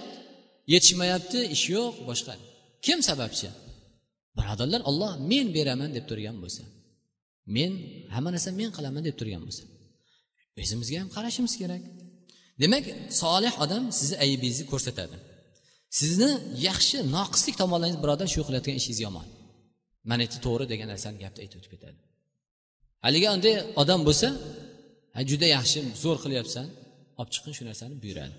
yetishmayapti 0.73 1.39
ish 1.55 1.65
yo'q 1.77 1.95
boshqa. 2.09 2.35
Kim 2.87 2.99
sababchi? 3.09 3.49
Birodarlar 4.39 4.81
olloh 4.91 5.13
men 5.31 5.47
beraman 5.57 5.91
deb 5.97 6.05
turgan 6.11 6.37
bo'lsa 6.43 6.63
men 7.57 7.73
hamma 8.15 8.31
narsani 8.35 8.57
men 8.63 8.71
qilaman 8.77 9.03
deb 9.09 9.17
turgan 9.21 9.43
bo'lsa. 9.47 9.63
O'zimizga 10.63 10.97
ham 11.03 11.09
qarashimiz 11.17 11.55
kerak. 11.61 11.83
Demak 12.63 12.85
solih 13.23 13.53
odam 13.65 13.85
sizni 13.99 14.17
aybingizni 14.25 14.67
ko'rsatadi. 14.73 15.17
Sizni 16.01 16.31
yaxshi 16.69 16.97
noqislik 17.17 17.57
tomonlaringiz 17.63 17.99
birodar 18.05 18.29
shu 18.35 18.41
qilayotgan 18.47 18.77
ishingiz 18.81 19.01
yomon. 19.07 19.27
Mana 20.11 20.25
bu 20.33 20.39
to'g'ri 20.47 20.65
degan 20.73 20.89
narsani 20.93 21.17
gapni 21.25 21.41
aytib 21.45 21.59
o'tib 21.61 21.73
ketadi. 21.75 21.99
Haligi 23.05 23.29
unday 23.37 23.55
odam 23.83 24.01
bo'lsa 24.09 24.29
juda 25.31 25.47
yaxshi 25.57 25.79
zo'r 26.03 26.19
qilyapsan 26.25 26.67
olib 27.21 27.31
chiqing 27.35 27.55
shu 27.59 27.65
narsani 27.71 27.95
buyuradi. 28.03 28.37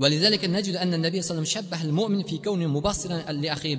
ولذلك 0.00 0.44
نجد 0.44 0.76
أن 0.76 0.94
النبي 0.94 1.22
صلى 1.22 1.30
الله 1.30 1.48
عليه 1.48 1.50
وسلم 1.50 1.62
شبه 1.64 1.82
المؤمن 1.84 2.22
في 2.22 2.38
كونه 2.38 2.66
مبصرا 2.66 3.32
لأخيه 3.32 3.76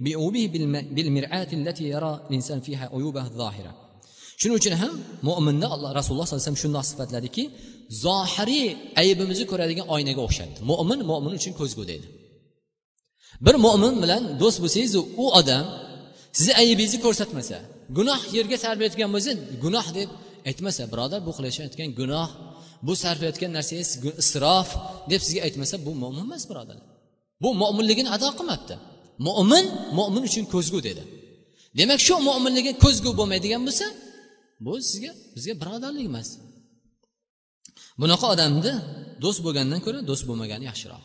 بأوبه 0.00 0.48
بالمرآة 0.92 1.48
التي 1.52 1.84
يرى 1.84 2.26
الإنسان 2.30 2.60
فيها 2.60 2.90
عيوبه 2.92 3.22
الظاهرة. 3.22 3.90
شنو 4.36 4.56
جنهم 4.56 4.90
مؤمن 5.22 5.64
الله 5.64 5.92
رسول 5.92 6.12
الله 6.12 6.24
صلى 6.24 6.36
الله 6.36 6.46
عليه 6.46 6.52
وسلم 6.52 6.54
شنو 6.54 6.80
صفات 6.80 7.12
لديك 7.12 7.50
ظاهري 7.92 8.76
أي 8.98 9.14
بمزك 9.14 9.52
ورديك 9.52 9.78
أين 9.90 10.14
جوشت 10.14 10.54
مؤمن 10.62 10.98
مؤمن 11.10 11.38
شنو 11.38 11.54
كوز 11.54 11.80
جديد 11.80 12.02
بر 13.40 13.56
مؤمن 13.56 14.00
ملان 14.00 14.38
دوس 14.38 14.58
بسيز 14.58 14.96
أو 14.96 15.38
أدم 15.38 15.64
سيز 16.32 16.50
أي 16.50 16.74
بيزي 16.74 16.98
كورسات 16.98 17.34
مسا 17.34 17.60
جناح 17.90 18.34
يرجع 18.34 18.56
سر 18.56 18.74
بيتكم 18.74 19.12
مزن 19.12 19.38
ديب 19.60 19.70
ده 19.94 20.08
اتمسا 20.46 20.84
برادر 20.86 21.18
بخلشان 21.18 21.64
اتكن 21.66 21.94
جناح 21.94 22.30
bu 22.85 22.93
sarflayotgan 23.03 23.51
narsangiz 23.57 23.89
isrof 24.23 24.69
deb 25.11 25.21
sizga 25.25 25.41
aytmasa 25.47 25.75
bu 25.85 25.91
mo'min 26.03 26.23
emas 26.27 26.43
birodarlar 26.49 26.87
bu 27.43 27.49
mo'minligini 27.61 28.09
ado 28.15 28.29
qilmabdi 28.39 28.75
mo'min 29.27 29.65
mo'min 29.97 30.23
uchun 30.29 30.45
ko'zgu 30.53 30.79
dedi 30.87 31.03
demak 31.79 31.99
shu 32.07 32.15
mo'minligi 32.29 32.71
ko'zgu 32.83 33.09
bo'lmaydigan 33.19 33.61
bo'lsa 33.67 33.87
bu 34.65 34.71
sizga 34.89 35.11
bizga 35.35 35.53
birodarlik 35.61 36.05
emas 36.11 36.29
bunaqa 38.01 38.25
odamni 38.33 38.73
do'st 39.23 39.39
bo'lgandan 39.45 39.79
ko'ra 39.85 39.99
do'st 40.09 40.23
bo'lmagani 40.29 40.65
yaxshiroq 40.71 41.03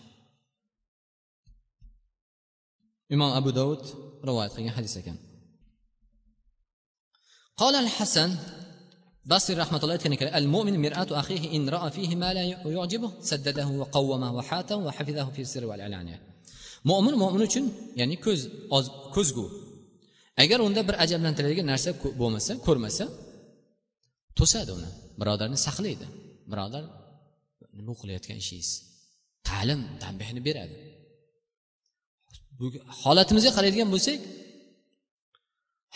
imom 3.15 3.31
abu 3.41 3.51
davud 3.59 3.83
rivoyat 4.29 4.53
qilgan 4.57 4.77
hadis 4.79 4.95
ekan 5.03 5.19
قال 7.61 7.75
الحسن 7.85 8.31
basir 9.32 9.56
rahmatulloh 9.64 9.96
aytgan 9.98 10.14
ekan 10.18 10.30
al 10.40 10.48
mo'min 10.54 10.76
miratu 10.86 11.14
axihi 11.22 11.48
in 11.58 11.64
ra'a 11.76 11.90
fihi 11.96 12.16
ma 12.24 12.30
la 12.38 12.44
yu'jibuhu 12.78 13.14
saddadahu 13.30 13.72
va 13.82 13.86
qawwama 13.96 14.28
va 14.38 14.42
hatahu 14.50 14.80
va 14.88 14.92
hafizahu 14.98 15.30
fi 15.36 15.42
sirri 15.52 15.68
wal 15.72 15.82
alaniya 15.88 16.20
mo'min 16.90 17.16
mo'min 17.24 17.42
uchun 17.48 17.66
ya'ni 18.00 18.16
ko'z 18.26 18.42
oz 18.78 18.86
ko'zgu. 19.16 19.46
Agar 20.44 20.60
unda 20.68 20.82
bir 20.88 20.96
ajablantiradigan 21.04 21.68
narsa 21.74 21.90
bo'lmasa 22.22 22.54
ko'rmasa 22.68 23.06
to'sadi 24.40 24.72
uni. 24.78 24.90
Birodarni 25.20 25.58
saqlaydi. 25.68 26.06
Birodar 26.52 26.84
nima 27.80 27.94
qilayotgan 28.02 28.38
ishingiz? 28.44 28.70
Ta'lim 29.50 29.82
tanbehni 30.04 30.42
beradi. 30.48 30.76
Holatimizga 33.04 33.52
qaraydigan 33.58 33.90
bo'lsak 33.96 34.20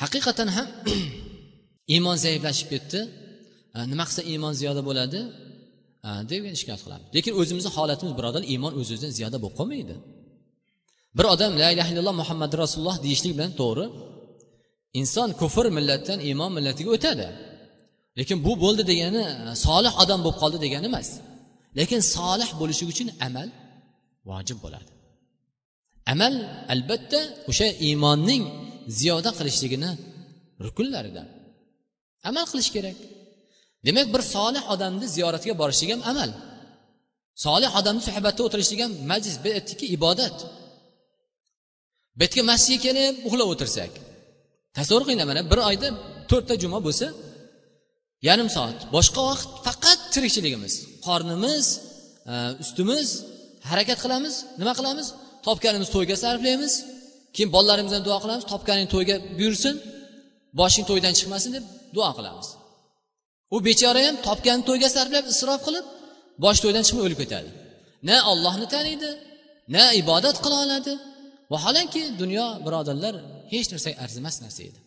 haqiqatan 0.02 0.50
ham 0.56 0.68
iymon 1.94 2.18
zaiflashib 2.26 2.68
ketdi. 2.74 3.00
Nima 3.92 4.04
qilsa 4.10 4.22
iymon 4.32 4.54
ziyoda 4.60 4.82
bo'ladi? 4.90 5.20
Deb 6.32 6.44
shikoyat 6.60 6.82
qilamiz 6.86 7.08
lekin 7.18 7.34
o'zimizni 7.42 7.72
holatimiz 7.78 8.14
birodar 8.20 8.44
iymon 8.54 8.74
o'z 8.80 8.88
o'zidan 8.94 9.12
ziyoda 9.18 9.38
bo'lib 9.44 9.56
qolmaydi. 9.60 9.96
Bir 11.18 11.26
odam 11.34 11.52
la 11.62 11.68
ilaha 11.74 11.90
illalloh 11.94 12.16
muhammad 12.22 12.52
rasululloh 12.64 12.98
deyishlik 13.06 13.34
bilan 13.38 13.52
to'g'ri 13.62 13.86
inson 15.02 15.30
kufr 15.42 15.66
millatdan 15.78 16.20
iymon 16.30 16.52
millatiga 16.58 16.90
o'tadi. 16.98 17.28
Lekin 18.20 18.38
bu 18.46 18.52
bo'ldi 18.64 18.84
degani 18.92 19.24
e, 19.52 19.56
solih 19.66 19.94
odam 20.04 20.20
bo'lib 20.26 20.38
qoldi 20.42 20.58
degani 20.66 20.86
emas. 20.92 21.10
Lekin 21.80 22.02
solih 22.16 22.50
bo'lishi 22.60 22.86
uchun 22.92 23.08
amal 23.28 23.48
vojib 24.30 24.58
bo'ladi. 24.66 24.90
Amal 26.14 26.34
albatta 26.74 27.20
o'sha 27.50 27.68
iymonning 27.88 28.44
ziyoda 29.00 29.30
qilishligini 29.38 29.92
rukunlaridan. 30.66 31.28
Amal 32.30 32.46
qilish 32.52 32.72
kerak. 32.76 32.98
Demak 33.86 34.08
bir 34.14 34.22
solih 34.36 34.64
odamni 34.74 35.08
ziyoratiga 35.16 35.56
borishlik 35.62 35.90
ham 35.94 36.02
amal. 36.12 36.30
Solih 37.46 37.70
odamni 37.80 38.02
suhbatda 38.08 38.42
o'tirishlik 38.48 38.80
ham 38.86 38.92
majlis 39.12 39.36
bu 39.44 39.50
aytdikki 39.58 39.86
ibodat. 39.96 40.38
Bu 42.20 42.24
yerga 42.24 42.42
masjidga 42.52 42.82
kelib 42.86 43.16
uxlab 43.28 43.50
o'tirsak. 43.54 43.92
Tasavvur 44.78 45.04
qilinglar 45.06 45.28
mana 45.32 45.42
bir 45.52 45.60
oyda 45.70 45.88
to'rtta 46.30 46.54
juma 46.64 46.80
bo'lsa 46.88 47.08
yarim 48.28 48.50
soat. 48.56 48.78
Boshqa 48.96 49.22
vaqt 49.30 49.50
faqat 49.68 50.00
tirikchiligimiz 50.14 50.74
qornimiz 51.08 51.66
e, 52.32 52.34
ustimiz 52.64 53.08
harakat 53.70 54.00
qilamiz. 54.04 54.36
Nima 54.62 54.74
qilamiz? 54.80 55.08
Topganimiz 55.48 55.90
to'yga 55.96 56.16
sarflaymiz. 56.24 56.74
Keyin 57.36 57.50
bolalarimizdan 57.56 58.04
duo 58.08 58.18
qilamiz. 58.24 58.46
Topganing 58.52 58.88
to'yga 58.96 59.16
buyursin. 59.38 59.76
Boshing 60.60 60.86
to'ydan 60.90 61.14
chiqmasin 61.20 61.52
deb 61.58 61.66
duo 61.96 62.10
qilamiz. 62.18 62.48
U 63.56 63.58
bechora 63.68 64.02
ham 64.08 64.16
topganini 64.28 64.66
to'yga 64.70 64.90
sarflab 64.96 65.26
isrof 65.34 65.62
qilib 65.68 65.86
bosh 66.44 66.60
to'ydan 66.64 66.84
chiqmay 66.88 67.04
o'lib 67.08 67.20
ketadi. 67.24 67.50
Na 68.10 68.18
ollohni 68.32 68.68
taniydi 68.76 69.10
na 69.76 69.84
ibodat 70.02 70.38
qila 70.44 70.58
oladi. 70.66 70.94
Vaholanki 71.54 72.02
dunyo 72.22 72.46
birodarlar 72.66 73.16
hech 73.54 73.68
narsaga 73.74 73.98
arzimas 74.06 74.36
narsa 74.44 74.62
edi. 74.70 74.80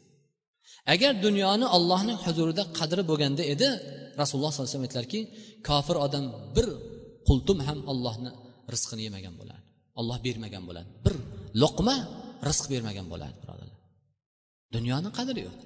Agar 0.94 1.12
dunyoni 1.26 1.66
ollohni 1.76 2.14
huzurida 2.24 2.62
qadri 2.78 3.02
bo'lganda 3.10 3.42
edi 3.54 3.68
rasululloh 4.20 4.50
sollallohu 4.52 4.66
alayhi 4.66 4.74
vasallam 4.74 4.88
aytdilarki 4.88 5.20
kofir 5.68 5.96
odam 6.06 6.24
bir 6.56 6.66
qultum 7.28 7.58
ham 7.68 7.78
ollohni 7.92 8.30
rizqini 8.72 9.02
yemagan 9.08 9.34
bo'ladi. 9.40 9.62
Olloh 10.00 10.18
bermagan 10.26 10.64
bo'ladi. 10.68 10.88
Bir 11.04 11.14
luqma 11.62 11.96
rizq 12.48 12.64
bermagan 12.72 13.06
bo'ladi 13.12 13.36
birodarlar. 13.42 13.80
Dunyoni 14.74 15.10
qadri 15.18 15.40
yo'q. 15.46 15.56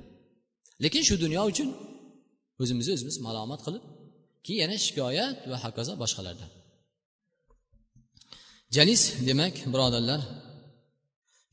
Lekin 0.85 1.03
shu 1.09 1.15
dunyo 1.25 1.43
uchun 1.53 1.69
o'zimizni 2.63 2.93
o'zimiz 2.97 3.17
malomat 3.27 3.61
qilib 3.67 3.85
keyin 4.45 4.61
yana 4.65 4.77
shikoyat 4.87 5.37
va 5.51 5.57
hokazo 5.65 5.93
boshqalardan. 6.03 6.51
Jalis 8.77 9.03
demak 9.29 9.55
birodarlar 9.73 10.21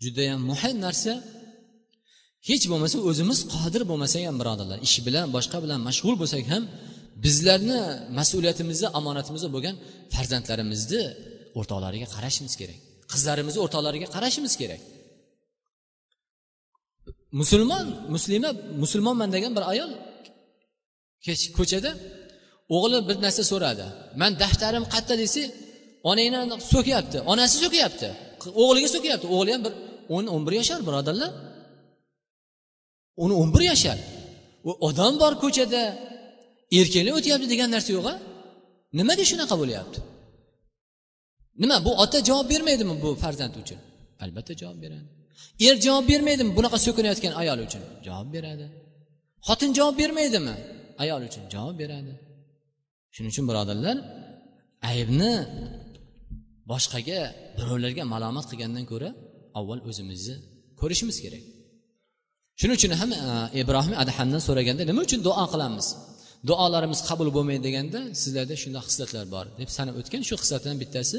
judayam 0.03 0.41
muhim 0.51 0.78
narsa. 0.86 1.13
Hech 2.49 2.65
bo'lmasa 2.71 2.97
o'zimiz 3.09 3.39
qodir 3.53 3.84
bo'lmasak 3.91 4.24
ham 4.28 4.36
birodarlar 4.41 4.80
ish 4.88 4.97
bilan 5.07 5.26
boshqa 5.36 5.57
bilan 5.63 5.80
mashg'ul 5.88 6.15
bo'lsak 6.21 6.43
ham 6.53 6.63
bizlarni 7.26 7.80
mas'uliyatimizda 8.19 8.88
omonatimizda 8.99 9.49
bo'lgan 9.55 9.76
farzandlarimizni 10.13 11.03
o'rtoqlariga 11.59 12.07
qarashimiz 12.15 12.53
kerak. 12.61 12.80
Qizlarimizni 13.11 13.59
o'rtoqlariga 13.65 14.07
qarashimiz 14.15 14.53
kerak. 14.61 14.82
Musulmon 17.39 17.86
muslima 18.13 18.49
musulmonman 18.84 19.29
degan 19.36 19.51
bir 19.57 19.63
ayol 19.71 19.91
ko'chada 21.57 21.91
o'g'li 22.75 22.97
bir 23.09 23.17
narsa 23.25 23.43
so'radi. 23.51 23.86
Man 24.21 24.31
daftarim 24.43 24.86
qayerda 24.93 25.15
desa 25.23 25.41
onangni 26.09 26.55
so'kyapti 26.73 27.17
onasi 27.31 27.55
so'kyapti 27.63 28.07
o'g'liga 28.63 28.89
so'kyapti 28.95 29.27
o'g'li 29.36 29.51
ham 29.55 29.61
bir 29.65 29.73
o'n 30.15 30.25
o'n 30.36 30.41
bir 30.47 30.53
yashar 30.61 30.79
birodarlar. 30.88 31.31
Uni 33.23 33.34
o'n 33.41 33.49
bir 33.55 33.63
yashar. 33.71 33.97
U 34.69 34.71
odam 34.88 35.13
bor 35.21 35.34
ko'chada 35.43 35.81
erkaklar 36.79 37.13
o'tyapti 37.19 37.47
degan 37.53 37.69
narsa 37.75 37.89
yo'q 37.97 38.07
a 38.13 38.15
nimaga 38.97 39.23
shunaqa 39.31 39.55
bo'lyapti? 39.61 39.99
Nima 41.61 41.77
bu 41.86 41.91
ota 42.03 42.17
javob 42.27 42.47
bermaydimi 42.53 42.95
bu 43.03 43.09
farzand 43.23 43.55
uchun? 43.61 43.79
Albatta 44.23 44.53
javob 44.61 44.79
beradi. 44.84 45.22
Er 45.67 45.75
javob 45.86 46.05
bermaydimi 46.11 46.51
bunaqa 46.57 46.77
so'kinayotgan 46.86 47.34
ayol 47.41 47.59
uchun? 47.67 47.84
Javob 48.07 48.27
beradi. 48.36 48.65
Xotin 49.47 49.71
javob 49.77 49.95
bermaydimi? 50.01 50.55
Ayol 51.03 51.21
uchun 51.29 51.43
javob 51.53 51.75
beradi. 51.81 52.13
Shuning 53.13 53.31
uchun 53.34 53.45
birodarlar 53.49 53.97
aybni 54.91 55.34
boshqaga 56.71 57.19
birovlarga 57.57 58.03
malomat 58.13 58.45
qilgandan 58.51 58.86
ko'ra 58.91 59.09
avval 59.59 59.79
o'zimizni 59.89 60.36
ko'rishimiz 60.81 61.17
kerak. 61.25 61.43
Shuning 62.59 62.77
uchun 62.79 62.91
ham 63.01 63.11
e, 63.13 63.19
ibrohim 63.61 63.93
adhamdan 64.03 64.41
so'raganda 64.47 64.84
nima 64.89 65.01
uchun 65.07 65.19
duo 65.27 65.45
qilamiz? 65.53 65.88
Duolarimiz 66.49 66.99
qabul 67.09 67.29
bo'lmaydi 67.36 67.63
deganda 67.67 67.99
sizlarda 68.21 68.55
shunday 68.61 68.84
xislatlar 68.88 69.25
bor 69.36 69.45
deb 69.59 69.69
sanab 69.77 69.95
o'tgan 70.01 70.21
shu 70.27 70.36
hislatdan 70.41 70.75
bittasi 70.84 71.17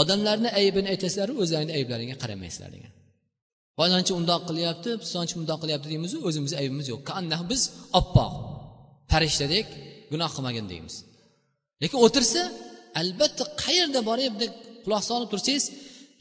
odamlarni 0.00 0.50
aybini 0.60 0.88
aytasizlaru 0.94 1.32
o'zlaringni 1.42 1.74
ayblaringga 1.78 2.16
qaramaysizlar 2.22 2.70
degan. 2.76 2.92
Falonchi 3.78 4.12
undoq 4.20 4.42
qilyapti 4.48 4.90
pisonchi 5.02 5.34
bundoq 5.38 5.58
qilyapti 5.62 5.86
deymizu 5.92 6.16
o'zimizni 6.28 6.56
aybimiz 6.62 6.86
yo'q. 6.92 7.00
Biz 7.50 7.62
oppoq 8.00 8.32
farishtadek 9.12 9.66
gunoh 10.12 10.30
qilmagan 10.36 10.66
deymiz. 10.72 10.94
Lekin 11.82 11.98
o'tirsa 12.06 12.42
albatta 13.00 13.44
qayerda 13.62 14.00
borib 14.10 14.34
quloq 14.84 15.02
solib 15.10 15.28
tursangiz 15.32 15.64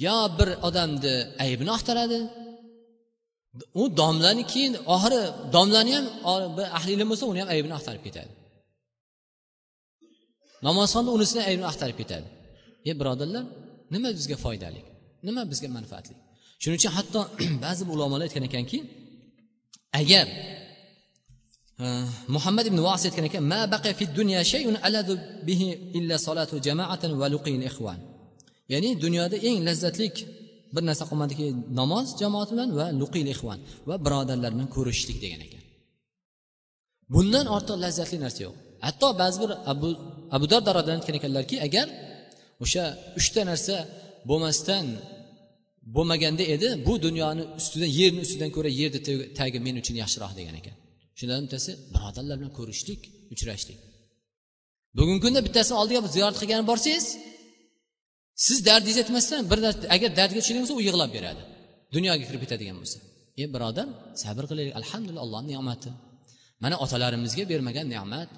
yo 0.06 0.18
bir 0.38 0.50
odamni 0.68 1.16
aybini 1.46 1.72
axtaradi 1.78 2.20
u 3.82 3.84
domlani 4.00 4.44
keyin 4.52 4.74
oxiri 4.96 5.22
domlani 5.56 5.92
ham 5.98 6.06
bir 6.58 6.68
ahli 6.78 6.92
ilm 6.98 7.08
bo'lsa 7.12 7.26
uni 7.32 7.40
ham 7.42 7.50
aybini 7.56 7.74
axtarib 7.80 8.04
ketadi. 8.08 8.32
Namozxonda 10.68 11.10
unisini 11.18 11.42
aybini 11.50 11.68
axtarib 11.72 11.98
ketadi. 12.02 12.28
E 12.90 12.92
birodarlar 13.00 13.44
nima 13.94 14.10
bizga 14.18 14.38
foydali 14.46 14.82
nima 15.28 15.42
bizga 15.52 15.70
manfaatli 15.78 16.16
shuning 16.62 16.78
uchun 16.80 16.94
hatto 16.98 17.22
ba'zi 17.66 17.84
ulamolar 17.94 18.26
aytgan 18.28 18.46
ekanki 18.50 18.80
agar 20.00 20.26
e, 21.84 21.86
muhammad 22.36 22.66
ibn 22.72 22.80
vas 22.88 23.02
aytgan 23.08 23.26
ekan 23.30 23.44
ma 23.54 23.60
baqa 23.74 23.90
fi 24.00 24.04
dunya 24.20 24.40
shay'un 24.52 24.76
aladu 24.88 25.14
bihi 25.48 25.68
illa 25.98 26.16
salatu 26.28 26.56
jama'atan 26.68 27.12
va 27.22 27.28
luqil 27.34 27.62
ikhwan. 27.72 28.00
Ya'ni 28.74 28.90
dunyoda 29.04 29.38
eng 29.48 29.58
lazzatlik 29.68 30.16
bir 30.74 30.84
narsa 30.90 31.04
qolmadiki 31.10 31.46
namoz 31.80 32.08
jamoat 32.22 32.50
bilan 32.54 32.70
va 32.80 32.86
luqil 33.02 33.28
ixvan 33.34 33.60
va 33.90 33.96
birodarlar 34.06 34.52
bilan 34.56 34.70
ko'rishishlik 34.76 35.18
degan 35.24 35.42
ekan. 35.48 35.64
Bundan 37.14 37.46
ortiq 37.56 37.78
lazzatli 37.86 38.18
narsa 38.26 38.40
yo'q. 38.48 38.56
Hatto 38.86 39.08
ba'zi 39.22 39.38
bir 39.44 39.52
abu 39.72 39.90
abu 40.36 40.46
dardarodan 40.54 40.96
aytgan 41.00 41.16
ekanlarki 41.20 41.56
agar 41.68 41.88
o'sha 42.64 42.84
uchta 43.20 43.42
narsa 43.52 43.76
bo'lmasdan 44.30 44.86
bo'lmaganda 45.96 46.44
edi 46.56 46.68
bu 46.88 46.94
dunyoni 47.06 47.44
ustidan 47.60 47.92
yerni 48.00 48.22
ustidan 48.26 48.52
ko'ra 48.56 48.70
yerni 48.82 49.00
tagi 49.40 49.60
men 49.66 49.76
uchun 49.82 49.96
yaxshiroq 50.04 50.32
degan 50.40 50.56
ekan. 50.62 50.76
Shundan 51.20 51.42
bittasi 51.46 51.72
birodarlar 51.94 52.36
bilan 52.40 52.54
ko'rishdik 52.60 53.00
uchrashdik. 53.34 53.78
Bugungi 54.98 55.22
kunda 55.26 55.40
bittasini 55.48 55.78
oldiga 55.82 56.00
ziyorat 56.16 56.38
qilgani 56.42 56.66
borsangiz 56.72 57.06
siz 58.46 58.58
dardingizni 58.68 59.02
aytmasdan 59.04 59.42
bir 59.52 59.60
agar 59.96 60.10
dardga 60.20 60.40
tushadigan 60.42 60.64
bo'lsa 60.66 60.76
u 60.80 60.84
yig'lab 60.88 61.12
beradi. 61.18 61.42
Dunyoga 61.96 62.24
kirib 62.30 62.42
ketadigan 62.44 62.78
bo'lsa. 62.82 62.98
E 63.42 63.44
birodar 63.54 63.88
sabr 64.24 64.44
qilaylik. 64.50 64.74
Alhamdulillah 64.82 65.24
allohni 65.26 65.50
ne'mati. 65.54 65.90
Mana 66.64 66.76
otalarimizga 66.84 67.44
bermagan 67.52 67.86
ne'mat. 67.96 68.30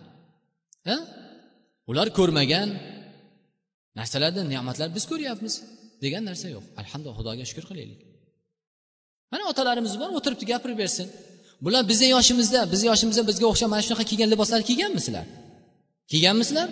Ha? 0.90 0.98
Ular 1.92 2.08
ko'rmagan 2.20 2.70
narsalarni 4.00 4.44
ne'matlar 4.54 4.88
biz 4.98 5.04
ko'ryapmiz. 5.12 5.54
Degan 6.06 6.24
narsa 6.30 6.48
yo'q. 6.56 6.64
Alhamdulillah 6.82 7.18
xudoga 7.20 7.44
shukur 7.50 7.66
qilaylik. 7.70 8.00
Mana 9.32 9.44
otalarimiz 9.52 9.94
bor 10.02 10.10
o'tiribdi 10.20 10.46
gapirib 10.52 10.78
bersin. 10.84 11.08
Bular 11.66 11.84
bizni 11.92 12.08
yoshimizda 12.16 12.60
bizni 12.74 12.88
yoshimizda 12.92 13.24
bizga 13.30 13.46
o'xshab 13.52 13.70
mana 13.74 13.82
shunaqa 13.86 14.06
kiygan 14.12 14.30
liboslar 14.34 14.60
kiyganmisizlar 14.70 15.26
kiyganmisizlar 16.12 16.68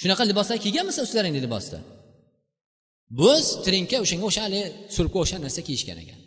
shunaqa 0.00 0.22
liboslar 0.30 0.56
kiyganmisizlar 0.64 1.04
ustlaringni 1.08 1.40
libosda? 1.46 1.78
Bo'z 3.20 3.46
trinka 3.66 3.96
o'shanga 4.04 4.24
o'sha 4.30 4.42
haligi 4.46 4.66
surpga 4.96 5.18
o'xshagan 5.22 5.42
narsa 5.46 5.60
kiyishgan 5.68 5.98
ekan. 6.04 6.20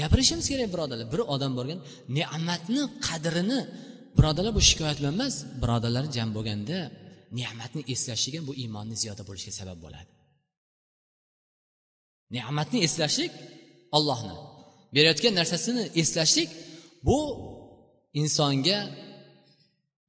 Gapirishimiz 0.00 0.46
kerak 0.52 0.68
birodarlar. 0.74 1.06
Bir 1.14 1.20
odam 1.34 1.52
borgan 1.58 1.78
ne'matni 2.18 2.82
qadrini 3.06 3.60
birodarlar 4.18 4.52
bu 4.58 4.62
shikoyat 4.68 4.96
bilan 5.00 5.12
emas 5.18 5.34
birodarlar 5.62 6.04
jam 6.16 6.28
bo'lganda 6.36 6.78
ne'matni 7.38 7.82
eslashligi 7.94 8.40
bu 8.48 8.52
iymonni 8.62 8.96
ziyoda 9.02 9.22
bo'lishiga 9.28 9.54
sabab 9.60 9.78
bo'ladi. 9.84 10.10
Ne'matni 12.36 12.78
eslashlik 12.86 13.32
ollohni 13.96 14.36
berayotgan 14.94 15.34
narsasini 15.40 15.82
eslashlik 16.02 16.50
bu 17.08 17.18
insonga 18.20 18.78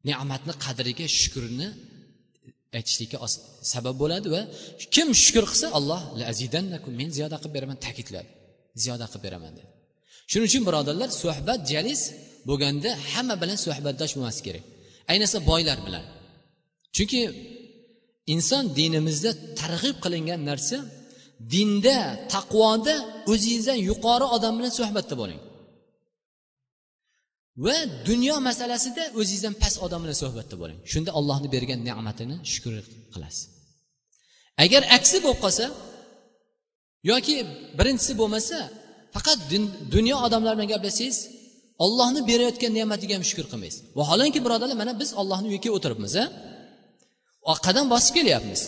ne'matni 0.10 0.54
qadriga 0.66 1.06
shukurni 1.20 1.68
aytishlikka 2.78 3.18
sabab 3.74 3.96
bo'ladi 4.02 4.28
va 4.36 4.42
kim 4.96 5.08
shukur 5.24 5.46
qilsa 5.52 5.68
alloh 5.78 6.02
men 7.00 7.10
ziyoda 7.18 7.38
qilib 7.42 7.54
beraman 7.58 7.78
ta'kidladi. 7.86 8.30
Ziyoda 8.84 9.06
qilib 9.12 9.24
beraman 9.28 9.54
dedi. 9.58 9.70
Shuning 10.32 10.48
uchun 10.50 10.64
birodarlar 10.68 11.10
suhbat 11.24 11.60
jalis 11.72 12.02
bo'lganda 12.50 12.90
hamma 13.12 13.36
bilan 13.42 13.58
suhbatdosh 13.66 14.14
bo'lmaslik 14.16 14.46
kerak. 14.48 14.66
Ayniqsa 15.12 15.38
boylar 15.52 15.80
bilan. 15.88 16.06
Chunki 16.98 17.22
inson 18.34 18.64
dinimizda 18.80 19.32
targ'ib 19.62 19.98
qilingan 20.04 20.42
narsa 20.50 20.78
dinda 21.54 21.98
taqvoda 22.34 22.96
o'zingizdan 23.32 23.80
yuqori 23.90 24.26
odam 24.36 24.54
bilan 24.60 24.74
suhbatda 24.80 25.16
bo'ling. 25.22 25.42
Va 27.66 27.78
dunyo 28.10 28.36
masalasida 28.50 29.04
o'zingizdan 29.20 29.54
past 29.62 29.78
odam 29.86 30.00
bilan 30.04 30.18
suhbatda 30.24 30.56
bo'ling. 30.62 30.80
Shunda 30.92 31.12
allohni 31.20 31.48
bergan 31.56 31.80
ne'matini 31.88 32.36
shukur 32.54 32.74
qilasiz. 33.14 33.44
Agar 34.64 34.82
aksi 34.98 35.18
bo'lib 35.26 35.40
qolsa 35.46 35.66
yoki 37.12 37.36
birinchisi 37.80 38.14
bo'lmasa 38.22 38.58
faqat 39.16 39.40
dunyo 39.96 40.16
odamlar 40.26 40.54
bilan 40.58 40.70
gaplashsangiz 40.74 41.18
ollohni 41.86 42.22
berayotgan 42.30 42.72
ne'matiga 42.80 43.14
ham 43.18 43.26
shukur 43.30 43.46
qilmaysiz. 43.52 43.80
Vaholanki 44.00 44.40
birodarlar 44.46 44.78
mana 44.82 44.94
biz 45.02 45.10
ollohni 45.22 45.48
uyiga 45.54 45.70
o'tiribmiz 45.78 46.14
a 46.24 46.26
qadam 47.66 47.86
bosib 47.94 48.14
kelyapmiz. 48.18 48.62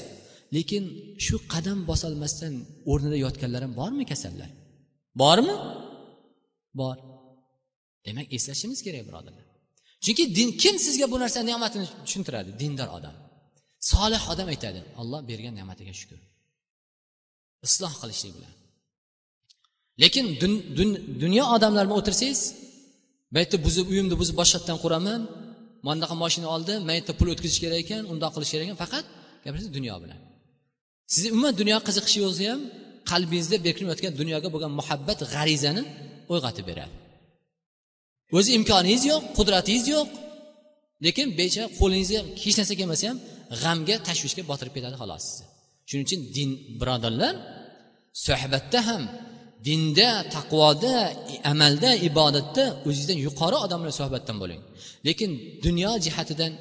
Lekin 0.56 0.84
shu 1.26 1.36
qadam 1.54 1.80
bosolmasdan 1.90 2.54
o'rnida 2.92 3.18
yotganlar 3.26 3.62
ham 3.66 3.74
bormi 3.82 4.06
kasallar? 4.12 4.50
Bormi? 5.22 5.56
Bor. 6.80 6.98
Demak 8.06 8.28
eslashimiz 8.36 8.80
kerak 8.86 9.04
birodarlar. 9.08 9.46
Chunki 10.04 10.24
din 10.38 10.50
kim 10.62 10.76
sizga 10.86 11.06
bu 11.12 11.18
narsa 11.24 11.40
ne'matini 11.50 11.86
tushuntiradi? 12.06 12.50
Dindor 12.62 12.90
odam. 12.98 13.16
Solih 13.92 14.24
odam 14.32 14.48
aytadi 14.54 14.80
olloh 15.02 15.22
bergan 15.30 15.54
ne'matiga 15.60 15.94
shukur 16.02 16.20
isloh 17.66 17.94
qilishlik 18.02 18.34
bilan. 18.38 18.54
Lekin 20.02 20.26
dunyo 21.24 21.44
odamlar 21.56 21.84
bilan 21.88 22.00
o'tirsangiz 22.02 22.42
bu 23.34 23.38
yerda 23.42 23.58
buzib 23.66 23.86
uyimni 23.92 24.16
buzib 24.22 24.36
boshqatdan 24.42 24.78
quraman. 24.84 25.22
Mana 25.86 25.96
bunaqa 25.98 26.16
moshina 26.24 26.48
oldim 26.56 26.80
mana 26.88 26.96
yerda 27.00 27.14
pul 27.20 27.28
o'tkazish 27.34 27.60
kerak 27.64 27.80
ekan 27.84 28.02
undoq 28.14 28.32
qilish 28.36 28.52
kerak 28.54 28.66
ekan 28.68 28.80
faqat 28.84 29.06
gapirasiz 29.44 29.70
dunyo 29.78 29.96
bilan. 30.04 30.20
Sizni 31.14 31.30
umuman 31.36 31.54
dunyoga 31.62 31.84
qiziqishi 31.90 32.20
bo'lsa 32.26 32.44
ham 32.52 32.62
qalbingizda 33.12 33.58
berkinib 33.66 33.90
yotgan 33.94 34.12
dunyoga 34.22 34.48
bo'lgan 34.54 34.72
muhabbat 34.80 35.20
g'arizani 35.34 35.84
uyg'otib 36.34 36.66
beradi. 36.70 36.94
O'zi 38.38 38.50
imkoningiz 38.60 39.04
yo'q 39.12 39.22
qudratingiz 39.38 39.86
yo'q 39.96 40.08
lekin 41.06 41.28
becha 41.40 41.64
qo'lingizga 41.80 42.20
hech 42.44 42.56
narsa 42.60 42.74
kelmasa 42.80 43.06
ham 43.10 43.18
g'amga 43.62 43.96
tashvishga 44.08 44.44
botirib 44.52 44.74
ketadi 44.78 44.96
xolos 45.02 45.24
sizni 45.28 45.46
shuning 45.90 46.06
uchun 46.08 46.22
din 46.36 46.50
birodarlar 46.80 47.34
suhbatda 48.26 48.80
ham 48.90 49.04
dinda 49.68 50.10
taqvoda 50.36 50.96
amalda 51.52 51.90
ibodatda 52.10 52.64
o'zingizdan 52.88 53.20
yuqori 53.28 53.58
odamlar 53.66 53.88
bilan 53.88 53.98
suhbatdan 54.02 54.38
bo'ling. 54.44 54.62
Lekin 55.08 55.30
dunyo 55.66 55.92
jihatidan 56.06 56.52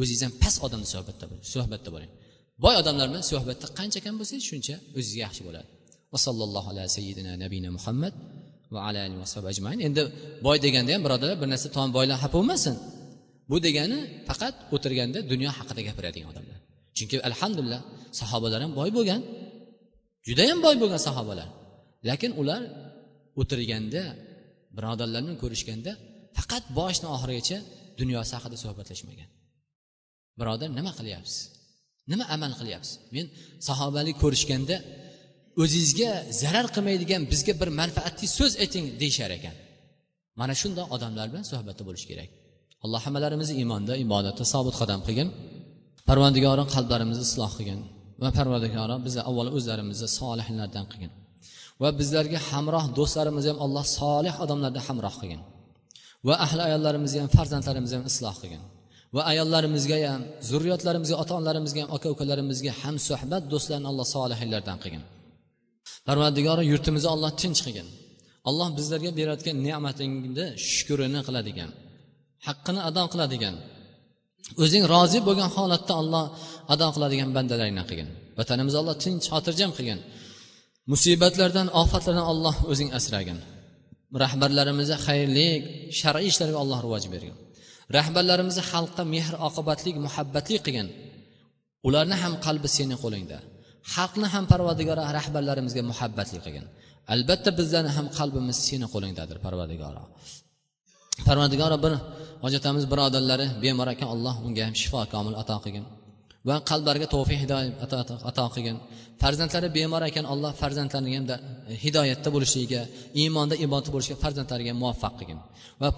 o'zingizdan 0.00 0.32
past 0.42 0.58
odamni 0.66 0.88
suhbatda 0.94 1.24
bo'ling 1.30 1.44
suhbatda 1.54 1.88
bo'ling. 1.94 2.10
Boy 2.64 2.74
odamlar 2.80 3.06
bilan 3.10 3.24
suhbatda 3.30 3.66
qancha 3.78 3.98
kam 4.04 4.14
bo'lsangiz 4.20 4.44
shuncha 4.50 4.74
o'zingizga 4.96 5.20
yaxshi 5.26 5.42
bo'ladi. 5.48 5.68
Va 6.12 6.18
sallallohu 6.26 6.68
ala 6.72 6.84
sayyidina 6.96 7.32
nabiyina 7.42 7.70
muhammad 7.76 8.14
va 8.74 8.80
ala 8.88 9.00
ajmain. 9.52 9.78
Endi 9.88 10.02
boy 10.46 10.56
deganda 10.64 10.90
ham 10.94 11.02
birodarlar 11.06 11.36
bir 11.42 11.48
narsa 11.52 11.68
tom 11.76 11.88
boylar 11.96 12.16
xafa 12.22 12.34
bo'lmasin. 12.38 12.74
Bu 13.50 13.56
degani 13.66 13.98
faqat 14.28 14.54
o'tirganda 14.74 15.18
dunyo 15.32 15.50
haqida 15.58 15.80
gapiradigan 15.88 16.28
odamlar. 16.32 16.58
Chunki 16.96 17.16
alhamdulillah 17.30 17.80
sahobalar 18.20 18.60
ham 18.64 18.72
boy 18.80 18.90
bo'lgan 18.96 19.20
judayam 20.28 20.58
boy 20.66 20.74
bo'lgan 20.82 21.00
sahobalar. 21.08 21.48
Lekin 22.08 22.32
ular 22.40 22.62
o'tirganda 23.40 24.02
birodarlarni 24.76 25.34
ko'rishganda 25.42 25.92
faqat 26.36 26.64
boshidan 26.78 27.10
oxirigacha 27.16 27.58
dunyosi 28.00 28.32
haqida 28.36 28.56
suhbatlashmagan. 28.64 29.28
Birodar 30.40 30.68
nima 30.78 30.92
qilyapsiz? 30.98 31.38
Nima 32.10 32.24
amal 32.34 32.52
qilyapsiz? 32.60 32.94
Men 33.14 33.26
sahobalik 33.68 34.16
ko'rishganda 34.24 34.76
o'zingizga 35.62 36.10
zarar 36.42 36.66
qilmaydigan 36.74 37.22
bizga 37.32 37.52
bir 37.60 37.68
manfaatli 37.80 38.26
so'z 38.38 38.52
ayting 38.64 38.84
deyishar 39.02 39.30
ekan. 39.38 39.54
Mana 40.40 40.54
shundoq 40.60 40.86
odamlar 40.96 41.26
bilan 41.32 41.44
suhbatda 41.50 41.82
bo'lish 41.88 42.06
kerak. 42.10 42.28
Alloh 42.84 43.00
hammalarimizni 43.06 43.54
iymonda 43.60 43.94
ibodatda 44.04 44.44
sobit 44.54 44.74
qadam 44.80 45.00
qilgin. 45.06 45.28
Parvandigori 46.08 46.64
qalblarimizni 46.74 47.24
isloh 47.30 47.52
qilgin. 47.58 47.80
Va 48.22 48.28
parvardigori 48.38 48.96
bizni 49.06 49.22
avvalo 49.30 49.50
o'zlarimizni 49.58 50.08
solihlardan 50.18 50.86
qilgin. 50.92 51.12
Va 51.82 51.88
bizlarga 52.00 52.38
hamroh 52.50 52.84
do'stlarimizni 52.98 53.50
ham 53.52 53.60
alloh 53.66 53.84
solih 53.98 54.34
odamlardan 54.44 54.82
hamroh 54.88 55.14
qilgin. 55.20 55.40
Va 56.28 56.34
ahli 56.44 56.60
ayollarimizni 56.68 57.18
ham 57.22 57.30
farzandlarimizni 57.36 57.96
ham 57.98 58.06
isloh 58.12 58.34
qilgin. 58.42 58.62
Va 59.16 59.22
ayollarimizga 59.32 59.96
ham 60.12 60.22
zurriyotlarimizga 60.50 61.16
ota 61.22 61.32
onalarimizga 61.40 61.80
ham 61.84 61.90
aka 61.96 62.08
ukalarimizga 62.14 62.72
ham 62.82 62.96
suhbat 63.08 63.42
do'stlarni 63.52 63.86
alloh 63.92 64.06
solihlardan 64.14 64.78
qilgin. 64.82 65.02
Parvardigori 66.08 66.64
yurtimizni 66.72 67.10
alloh 67.14 67.30
tinch 67.42 67.60
qilgin. 67.66 67.88
Alloh 68.48 68.68
bizlarga 68.78 69.10
berayotgan 69.18 69.56
ne'matingni 69.66 70.46
shukrini 70.72 71.20
qiladigan 71.28 71.70
haqqini 72.46 72.80
ado 72.88 73.04
qiladigan 73.12 73.54
o'zing 74.62 74.84
rozi 74.94 75.18
bo'lgan 75.28 75.50
holatda 75.56 75.94
alloh 76.02 76.24
ado 76.74 76.86
qiladigan 76.94 77.28
bandalaringdan 77.36 77.86
qilgin. 77.90 78.08
Vatanimizni 78.38 78.78
alloh 78.82 78.96
tinch 79.04 79.24
xotirjam 79.32 79.70
qilgin. 79.78 80.00
Musibatlardan 80.92 81.68
ofatlardan 81.82 82.26
alloh 82.32 82.56
o'zing 82.72 82.90
asragin. 82.98 83.38
Rahbarlarimizga 84.24 84.96
xayrli 85.06 85.48
shar'iy 86.00 86.28
ishlarga 86.32 86.58
alloh 86.64 86.78
rivoj 86.86 87.04
bergin. 87.14 87.36
Rahbarlarimizni 87.96 88.62
xalqqa 88.72 89.02
mehr 89.14 89.32
oqibatlik 89.48 89.96
muhabbatli 90.06 90.58
qilgin. 90.66 90.88
Ularni 91.88 92.16
ham 92.22 92.34
qalbi 92.46 92.68
seni 92.76 92.96
qo'lingda. 93.04 93.38
Xalqni 93.94 94.28
ham 94.34 94.44
parvardigori 94.52 95.02
rahbarlarimizga 95.18 95.82
muhabbatli 95.90 96.38
qilgin. 96.44 96.66
Albatta 97.14 97.50
bizlarni 97.58 97.90
ham 97.96 98.06
qalbimiz 98.18 98.58
seni 98.68 98.86
qo'lingdadir 98.94 99.36
parvadigoro 99.46 100.02
parvadigoro 101.26 101.76
bir 101.84 101.92
hojatamiz 102.44 102.84
birodarlari 102.92 103.46
bemor 103.62 103.88
ekan 103.94 104.08
alloh 104.14 104.34
unga 104.46 104.62
ham 104.66 104.74
shifo 104.82 105.00
komil 105.14 105.34
ato 105.42 105.56
qilgin. 105.64 105.84
Va 106.48 106.56
qalblariga 106.70 107.06
tavfiq 107.14 107.38
hidoyat 107.44 107.92
ato 108.30 108.44
qilgin 108.54 108.76
farzandlari 109.22 109.68
bemor 109.76 110.02
ekan 110.10 110.24
alloh 110.32 110.52
farzandlarini 110.62 111.12
ham 111.18 111.26
hidoyatda 111.84 112.28
bo'lishligiga 112.34 112.82
iymonda 113.20 113.54
ibodatda 113.64 113.90
bo'lishiga 113.94 114.16
farzandlariga 114.24 114.72
muvaffaq 114.82 115.14
qilgin. 115.20 115.38
Va 115.82 115.88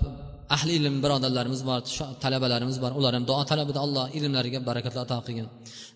ahli 0.57 0.73
ilm 0.79 0.97
birodarlarimiz 1.05 1.61
bor 1.69 1.81
talabalarimiz 2.25 2.77
bor 2.85 2.93
ular 2.99 3.13
ham 3.17 3.25
duo 3.31 3.43
talabida 3.51 3.81
alloh 3.87 4.07
ilmlariga 4.19 4.61
barakatlar 4.69 5.03
ato 5.07 5.19
qilgin. 5.27 5.47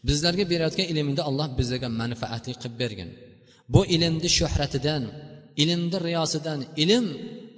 Bizlarga 0.09 0.45
berayotgan 0.53 0.87
ilmingda 0.93 1.23
alloh 1.31 1.47
bizlarga 1.59 1.89
manfaatli 2.03 2.53
qilib 2.61 2.75
bergin. 2.83 3.09
Bu 3.75 3.81
ilmni 3.95 4.29
shuhratidan 4.39 5.03
ilmni 5.63 5.99
riyosidan 6.09 6.61
ilm 6.85 7.07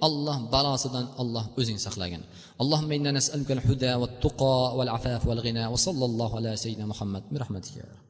الله 0.02 0.38
بلاصدا 0.54 1.08
الله 1.22 1.44
أزين 1.58 1.78
سخلاجن 1.78 2.20
اللهم 2.60 2.92
إنا 2.92 3.10
نسألك 3.10 3.50
الهدى 3.52 3.94
والتقى 3.94 4.76
والعفاف 4.76 5.26
والغنى 5.26 5.66
وصلى 5.66 6.04
الله 6.04 6.36
على 6.36 6.56
سيدنا 6.56 6.86
محمد 6.86 7.22
برحمتك 7.32 7.76
يا 7.76 7.82
رب 7.82 8.02